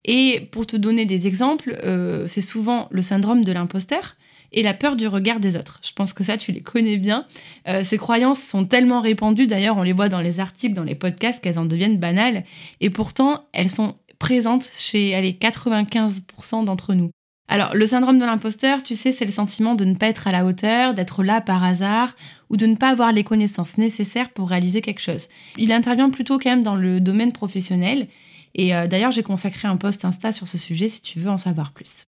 Et 0.04 0.48
pour 0.52 0.68
te 0.68 0.78
donner 0.78 1.06
des 1.06 1.26
exemples, 1.28 1.80
euh, 1.84 2.28
c'est 2.28 2.42
souvent 2.42 2.88
le 2.92 3.02
syndrome 3.02 3.44
de 3.44 3.52
l'imposteur 3.52 4.16
et 4.52 4.62
la 4.62 4.74
peur 4.74 4.96
du 4.96 5.08
regard 5.08 5.40
des 5.40 5.56
autres. 5.58 5.80
Je 5.84 5.92
pense 5.94 6.14
que 6.14 6.24
ça, 6.24 6.38
tu 6.38 6.52
les 6.52 6.62
connais 6.62 6.98
bien. 6.98 7.26
Euh, 7.68 7.84
ces 7.84 7.98
croyances 7.98 8.42
sont 8.42 8.66
tellement 8.66 9.02
répandues, 9.02 9.48
d'ailleurs, 9.48 9.78
on 9.78 9.84
les 9.84 9.94
voit 9.94 10.10
dans 10.10 10.22
les 10.22 10.40
articles, 10.40 10.74
dans 10.74 10.84
les 10.84 10.96
podcasts, 10.96 11.44
qu'elles 11.44 11.60
en 11.60 11.66
deviennent 11.66 11.98
banales. 11.98 12.44
Et 12.82 12.90
pourtant, 12.90 13.46
elles 13.52 13.70
sont 13.70 13.96
présente 14.20 14.64
chez 14.64 15.16
allez, 15.16 15.34
95% 15.34 16.66
d'entre 16.66 16.94
nous. 16.94 17.10
Alors, 17.48 17.76
le 17.76 17.86
syndrome 17.86 18.18
de 18.18 18.26
l'imposteur, 18.26 18.82
tu 18.82 18.96
sais, 18.96 19.12
c'est 19.12 19.26
le 19.26 19.32
sentiment 19.32 19.76
de 19.76 19.86
ne 19.86 19.94
pas 19.94 20.08
être 20.08 20.28
à 20.28 20.32
la 20.32 20.46
hauteur, 20.46 20.96
d'être 20.96 21.24
là 21.24 21.42
par 21.42 21.64
hasard, 21.64 22.16
ou 22.50 22.58
de 22.58 22.66
ne 22.66 22.76
pas 22.76 22.90
avoir 22.90 23.12
les 23.12 23.24
connaissances 23.24 23.78
nécessaires 23.78 24.32
pour 24.32 24.50
réaliser 24.50 24.82
quelque 24.82 25.02
chose. 25.02 25.28
Il 25.58 25.72
intervient 25.72 26.10
plutôt 26.10 26.40
quand 26.40 26.50
même 26.50 26.64
dans 26.64 26.76
le 26.76 27.00
domaine 27.00 27.34
professionnel, 27.34 28.08
et 28.56 28.74
euh, 28.74 28.88
d'ailleurs, 28.88 29.12
j'ai 29.12 29.22
consacré 29.22 29.68
un 29.68 29.78
post 29.78 30.06
Insta 30.06 30.32
sur 30.32 30.48
ce 30.48 30.58
sujet 30.58 30.90
si 30.90 31.02
tu 31.02 31.20
veux 31.20 31.30
en 31.30 31.38
savoir 31.38 31.72
plus. 31.72 32.06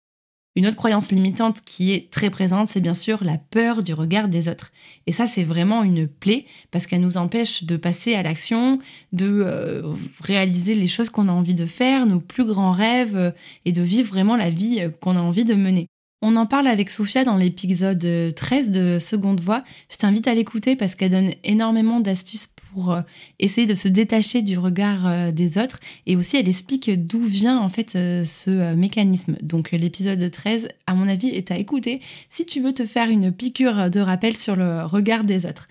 Une 0.57 0.67
autre 0.67 0.75
croyance 0.75 1.11
limitante 1.13 1.61
qui 1.63 1.93
est 1.93 2.11
très 2.11 2.29
présente, 2.29 2.67
c'est 2.67 2.81
bien 2.81 2.93
sûr 2.93 3.23
la 3.23 3.37
peur 3.37 3.83
du 3.83 3.93
regard 3.93 4.27
des 4.27 4.49
autres. 4.49 4.71
Et 5.07 5.13
ça, 5.13 5.25
c'est 5.25 5.45
vraiment 5.45 5.81
une 5.81 6.07
plaie 6.07 6.45
parce 6.71 6.87
qu'elle 6.87 6.99
nous 6.99 7.15
empêche 7.15 7.63
de 7.63 7.77
passer 7.77 8.15
à 8.15 8.23
l'action, 8.23 8.79
de 9.13 9.27
euh, 9.27 9.93
réaliser 10.19 10.75
les 10.75 10.87
choses 10.87 11.09
qu'on 11.09 11.29
a 11.29 11.31
envie 11.31 11.53
de 11.53 11.65
faire, 11.65 12.05
nos 12.05 12.19
plus 12.19 12.43
grands 12.43 12.73
rêves 12.73 13.15
euh, 13.15 13.31
et 13.63 13.71
de 13.71 13.81
vivre 13.81 14.09
vraiment 14.09 14.35
la 14.35 14.49
vie 14.49 14.81
euh, 14.81 14.89
qu'on 14.89 15.15
a 15.15 15.21
envie 15.21 15.45
de 15.45 15.55
mener. 15.55 15.87
On 16.21 16.35
en 16.35 16.45
parle 16.45 16.67
avec 16.67 16.89
Sophia 16.91 17.23
dans 17.23 17.37
l'épisode 17.37 18.35
13 18.35 18.69
de 18.69 18.99
Seconde 18.99 19.39
Voix. 19.39 19.63
Je 19.89 19.97
t'invite 19.97 20.27
à 20.27 20.35
l'écouter 20.35 20.75
parce 20.75 20.93
qu'elle 20.93 21.11
donne 21.11 21.31
énormément 21.43 21.99
d'astuces 21.99 22.53
pour 22.73 22.91
euh, 22.91 23.01
essayer 23.39 23.67
de 23.67 23.75
se 23.75 23.87
détacher 23.87 24.41
du 24.41 24.57
regard 24.57 25.07
euh, 25.07 25.31
des 25.31 25.57
autres. 25.57 25.79
Et 26.05 26.15
aussi, 26.15 26.37
elle 26.37 26.47
explique 26.47 26.89
d'où 27.07 27.21
vient 27.21 27.59
en 27.59 27.69
fait 27.69 27.95
euh, 27.95 28.23
ce 28.23 28.75
mécanisme. 28.75 29.37
Donc 29.41 29.71
l'épisode 29.71 30.29
13, 30.29 30.69
à 30.87 30.93
mon 30.93 31.07
avis, 31.07 31.29
est 31.29 31.51
à 31.51 31.57
écouter 31.57 32.01
si 32.29 32.45
tu 32.45 32.61
veux 32.61 32.73
te 32.73 32.85
faire 32.85 33.09
une 33.09 33.31
piqûre 33.31 33.89
de 33.89 33.99
rappel 33.99 34.37
sur 34.37 34.55
le 34.55 34.85
regard 34.85 35.23
des 35.23 35.45
autres. 35.45 35.67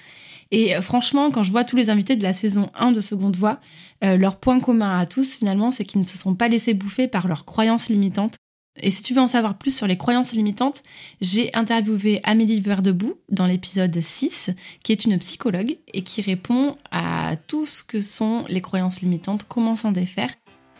Et 0.52 0.74
franchement, 0.82 1.30
quand 1.30 1.44
je 1.44 1.52
vois 1.52 1.62
tous 1.62 1.76
les 1.76 1.90
invités 1.90 2.16
de 2.16 2.24
la 2.24 2.32
saison 2.32 2.70
1 2.74 2.90
de 2.90 3.00
Seconde 3.00 3.36
Voix, 3.36 3.60
leur 4.02 4.34
point 4.34 4.58
commun 4.58 4.98
à 4.98 5.06
tous, 5.06 5.36
finalement, 5.36 5.70
c'est 5.70 5.84
qu'ils 5.84 6.00
ne 6.00 6.06
se 6.06 6.18
sont 6.18 6.34
pas 6.34 6.48
laissés 6.48 6.74
bouffer 6.74 7.06
par 7.06 7.28
leurs 7.28 7.44
croyances 7.44 7.88
limitantes 7.88 8.34
et 8.82 8.90
si 8.90 9.02
tu 9.02 9.14
veux 9.14 9.20
en 9.20 9.26
savoir 9.26 9.56
plus 9.56 9.74
sur 9.74 9.86
les 9.86 9.96
croyances 9.96 10.32
limitantes, 10.32 10.82
j'ai 11.20 11.54
interviewé 11.54 12.20
Amélie 12.24 12.60
Verdebout 12.60 13.14
dans 13.28 13.46
l'épisode 13.46 13.98
6, 14.00 14.50
qui 14.82 14.92
est 14.92 15.04
une 15.04 15.18
psychologue 15.18 15.76
et 15.92 16.02
qui 16.02 16.22
répond 16.22 16.76
à 16.90 17.36
tout 17.46 17.66
ce 17.66 17.82
que 17.82 18.00
sont 18.00 18.44
les 18.48 18.60
croyances 18.60 19.00
limitantes, 19.00 19.46
comment 19.48 19.76
s'en 19.76 19.92
défaire 19.92 20.30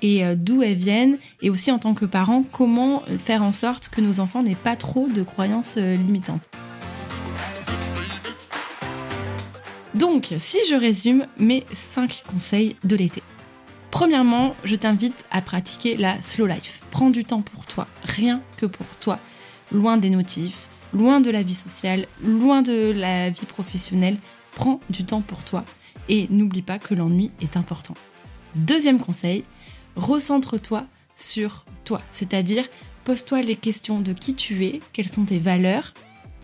et 0.03 0.25
euh, 0.25 0.35
d'où 0.35 0.63
elles 0.63 0.77
viennent, 0.77 1.19
et 1.43 1.51
aussi 1.51 1.71
en 1.71 1.79
tant 1.79 1.95
que 1.95 2.07
parent, 2.07 2.43
comment 2.53 3.03
faire 3.19 3.43
en 3.43 3.53
sorte 3.53 3.91
que 3.91 4.01
nos 4.01 4.19
enfants 4.19 4.43
n'aient 4.43 4.55
pas 4.55 4.77
trop 4.77 5.09
de 5.09 5.23
croyances 5.23 5.75
euh, 5.77 5.95
limitantes. 5.95 6.49
Donc, 9.95 10.35
si 10.39 10.57
je 10.71 10.75
résume 10.75 11.27
mes 11.39 11.67
5 11.73 12.23
conseils 12.31 12.77
de 12.85 12.97
l'été. 12.97 13.23
Premièrement, 13.91 14.55
je 14.65 14.77
t'invite 14.77 15.25
à 15.31 15.43
pratiquer 15.43 15.97
la 15.97 16.21
slow 16.21 16.47
life. 16.47 16.83
Prends 16.91 17.11
du 17.11 17.25
temps 17.25 17.43
pour 17.43 17.67
toi, 17.67 17.87
rien 18.05 18.41
que 18.57 18.67
pour 18.67 18.87
toi, 19.01 19.19
loin 19.73 19.97
des 19.97 20.11
notifs, 20.11 20.69
loin 20.93 21.21
de 21.21 21.31
la 21.31 21.43
vie 21.43 21.55
sociale, 21.55 22.07
loin 22.23 22.63
de 22.63 22.93
la 22.93 23.31
vie 23.31 23.47
professionnelle. 23.47 24.19
Prends 24.53 24.81
du 24.91 25.05
temps 25.05 25.21
pour 25.21 25.45
toi 25.45 25.65
et 26.09 26.27
n'oublie 26.31 26.63
pas 26.63 26.79
que 26.79 26.95
l'ennui 26.95 27.31
est 27.41 27.57
important. 27.57 27.95
Deuxième 28.55 29.01
conseil, 29.01 29.45
recentre-toi 29.97 30.87
sur 31.17 31.65
toi, 31.85 32.01
c'est-à-dire 32.13 32.65
pose-toi 33.05 33.43
les 33.43 33.57
questions 33.57 34.01
de 34.01 34.13
qui 34.13 34.35
tu 34.35 34.65
es, 34.67 34.81
quelles 34.93 35.09
sont 35.09 35.25
tes 35.25 35.39
valeurs, 35.39 35.95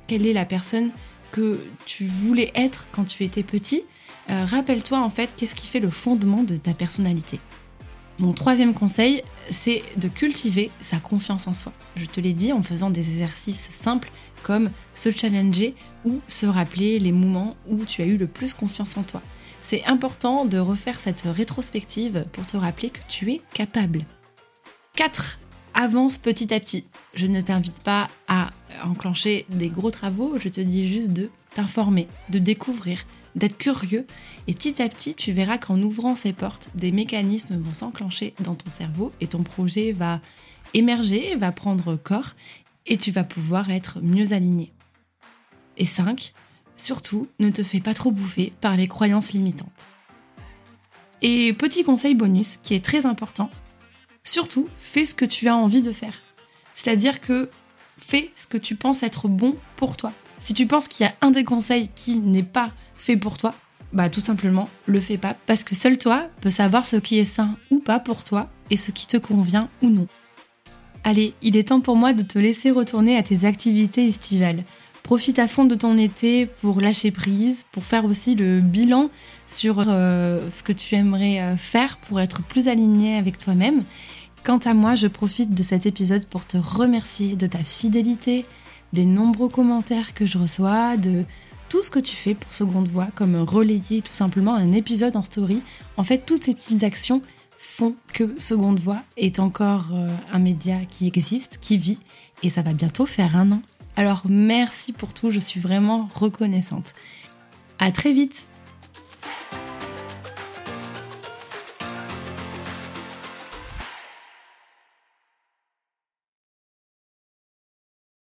quelle 0.06 0.26
est 0.26 0.32
la 0.32 0.44
personne 0.44 0.90
que 1.32 1.60
tu 1.84 2.06
voulais 2.06 2.52
être 2.54 2.86
quand 2.92 3.04
tu 3.04 3.24
étais 3.24 3.42
petit 3.42 3.82
euh, 4.30 4.44
rappelle-toi 4.44 4.98
en 4.98 5.10
fait 5.10 5.34
qu'est-ce 5.36 5.54
qui 5.54 5.66
fait 5.66 5.80
le 5.80 5.90
fondement 5.90 6.42
de 6.42 6.56
ta 6.56 6.74
personnalité. 6.74 7.38
Mon 8.18 8.32
troisième 8.32 8.72
conseil, 8.72 9.22
c'est 9.50 9.82
de 9.98 10.08
cultiver 10.08 10.70
sa 10.80 10.98
confiance 10.98 11.46
en 11.48 11.54
soi. 11.54 11.72
Je 11.96 12.06
te 12.06 12.20
l'ai 12.20 12.32
dit 12.32 12.52
en 12.52 12.62
faisant 12.62 12.88
des 12.88 13.00
exercices 13.00 13.70
simples 13.70 14.10
comme 14.42 14.70
se 14.94 15.10
challenger 15.10 15.74
ou 16.04 16.20
se 16.26 16.46
rappeler 16.46 16.98
les 16.98 17.12
moments 17.12 17.56
où 17.68 17.84
tu 17.84 18.00
as 18.00 18.06
eu 18.06 18.16
le 18.16 18.26
plus 18.26 18.54
confiance 18.54 18.96
en 18.96 19.02
toi. 19.02 19.20
C'est 19.60 19.84
important 19.84 20.44
de 20.44 20.58
refaire 20.58 20.98
cette 20.98 21.22
rétrospective 21.22 22.24
pour 22.32 22.46
te 22.46 22.56
rappeler 22.56 22.90
que 22.90 23.00
tu 23.08 23.32
es 23.32 23.42
capable. 23.52 24.06
4. 24.94 25.38
Avance 25.74 26.16
petit 26.16 26.54
à 26.54 26.60
petit. 26.60 26.86
Je 27.14 27.26
ne 27.26 27.40
t'invite 27.40 27.82
pas 27.82 28.06
à 28.28 28.50
enclencher 28.84 29.44
des 29.50 29.68
gros 29.68 29.90
travaux, 29.90 30.38
je 30.38 30.48
te 30.48 30.60
dis 30.60 30.88
juste 30.88 31.10
de 31.10 31.28
t'informer, 31.54 32.08
de 32.30 32.38
découvrir, 32.38 33.04
d'être 33.36 33.58
curieux. 33.58 34.06
Et 34.48 34.54
petit 34.54 34.82
à 34.82 34.88
petit, 34.88 35.14
tu 35.14 35.32
verras 35.32 35.58
qu'en 35.58 35.80
ouvrant 35.80 36.16
ces 36.16 36.32
portes, 36.32 36.70
des 36.74 36.90
mécanismes 36.90 37.56
vont 37.56 37.74
s'enclencher 37.74 38.34
dans 38.40 38.54
ton 38.54 38.70
cerveau 38.70 39.12
et 39.20 39.28
ton 39.28 39.42
projet 39.42 39.92
va 39.92 40.20
émerger, 40.74 41.36
va 41.36 41.52
prendre 41.52 41.94
corps 41.96 42.32
et 42.86 42.96
tu 42.96 43.12
vas 43.12 43.24
pouvoir 43.24 43.70
être 43.70 44.00
mieux 44.00 44.32
aligné. 44.32 44.72
Et 45.76 45.86
5. 45.86 46.32
surtout, 46.76 47.28
ne 47.38 47.50
te 47.50 47.62
fais 47.62 47.80
pas 47.80 47.94
trop 47.94 48.10
bouffer 48.10 48.52
par 48.60 48.76
les 48.76 48.88
croyances 48.88 49.32
limitantes. 49.32 49.88
Et 51.22 51.52
petit 51.52 51.84
conseil 51.84 52.14
bonus 52.14 52.58
qui 52.62 52.74
est 52.74 52.84
très 52.84 53.06
important, 53.06 53.50
surtout 54.24 54.68
fais 54.78 55.06
ce 55.06 55.14
que 55.14 55.24
tu 55.24 55.48
as 55.48 55.56
envie 55.56 55.82
de 55.82 55.92
faire. 55.92 56.22
C'est-à-dire 56.74 57.20
que 57.20 57.50
fais 57.98 58.30
ce 58.36 58.46
que 58.46 58.58
tu 58.58 58.76
penses 58.76 59.02
être 59.02 59.28
bon 59.28 59.56
pour 59.76 59.96
toi. 59.96 60.12
Si 60.40 60.54
tu 60.54 60.66
penses 60.66 60.88
qu'il 60.88 61.04
y 61.04 61.08
a 61.08 61.14
un 61.22 61.30
des 61.30 61.44
conseils 61.44 61.88
qui 61.94 62.18
n'est 62.18 62.42
pas 62.42 62.70
fait 62.96 63.16
pour 63.16 63.36
toi, 63.36 63.54
bah 63.92 64.08
tout 64.10 64.20
simplement 64.20 64.68
le 64.86 65.00
fais 65.00 65.16
pas 65.16 65.36
parce 65.46 65.64
que 65.64 65.74
seul 65.74 65.98
toi 65.98 66.26
peux 66.40 66.50
savoir 66.50 66.84
ce 66.84 66.96
qui 66.96 67.18
est 67.18 67.24
sain 67.24 67.56
ou 67.70 67.78
pas 67.78 68.00
pour 68.00 68.24
toi 68.24 68.48
et 68.70 68.76
ce 68.76 68.90
qui 68.90 69.06
te 69.06 69.16
convient 69.16 69.68
ou 69.82 69.90
non. 69.90 70.06
Allez, 71.04 71.34
il 71.40 71.56
est 71.56 71.68
temps 71.68 71.80
pour 71.80 71.96
moi 71.96 72.12
de 72.12 72.22
te 72.22 72.38
laisser 72.38 72.70
retourner 72.70 73.16
à 73.16 73.22
tes 73.22 73.44
activités 73.44 74.06
estivales. 74.08 74.64
Profite 75.04 75.38
à 75.38 75.46
fond 75.46 75.64
de 75.64 75.76
ton 75.76 75.96
été 75.96 76.46
pour 76.46 76.80
lâcher 76.80 77.12
prise, 77.12 77.64
pour 77.70 77.84
faire 77.84 78.04
aussi 78.04 78.34
le 78.34 78.60
bilan 78.60 79.08
sur 79.46 79.84
euh, 79.86 80.50
ce 80.50 80.64
que 80.64 80.72
tu 80.72 80.96
aimerais 80.96 81.40
euh, 81.40 81.56
faire 81.56 81.98
pour 81.98 82.20
être 82.20 82.42
plus 82.42 82.66
aligné 82.66 83.16
avec 83.16 83.38
toi-même. 83.38 83.84
Quant 84.42 84.58
à 84.58 84.74
moi, 84.74 84.96
je 84.96 85.06
profite 85.06 85.54
de 85.54 85.62
cet 85.62 85.86
épisode 85.86 86.26
pour 86.26 86.44
te 86.44 86.56
remercier 86.56 87.36
de 87.36 87.46
ta 87.46 87.58
fidélité, 87.58 88.44
des 88.92 89.06
nombreux 89.06 89.48
commentaires 89.48 90.12
que 90.12 90.26
je 90.26 90.38
reçois, 90.38 90.96
de 90.96 91.24
tout 91.76 91.82
ce 91.82 91.90
que 91.90 91.98
tu 91.98 92.16
fais 92.16 92.34
pour 92.34 92.54
Seconde 92.54 92.88
Voix, 92.88 93.08
comme 93.14 93.36
relayer 93.36 94.00
tout 94.00 94.14
simplement 94.14 94.54
un 94.54 94.72
épisode 94.72 95.14
en 95.14 95.20
story. 95.20 95.60
En 95.98 96.04
fait, 96.04 96.24
toutes 96.24 96.44
ces 96.44 96.54
petites 96.54 96.84
actions 96.84 97.20
font 97.58 97.94
que 98.14 98.40
Seconde 98.40 98.80
Voix 98.80 99.02
est 99.18 99.40
encore 99.40 99.88
euh, 99.92 100.08
un 100.32 100.38
média 100.38 100.78
qui 100.88 101.06
existe, 101.06 101.58
qui 101.60 101.76
vit, 101.76 101.98
et 102.42 102.48
ça 102.48 102.62
va 102.62 102.72
bientôt 102.72 103.04
faire 103.04 103.36
un 103.36 103.50
an. 103.50 103.60
Alors 103.94 104.22
merci 104.26 104.94
pour 104.94 105.12
tout, 105.12 105.30
je 105.30 105.38
suis 105.38 105.60
vraiment 105.60 106.08
reconnaissante. 106.14 106.94
À 107.78 107.90
très 107.90 108.14
vite 108.14 108.46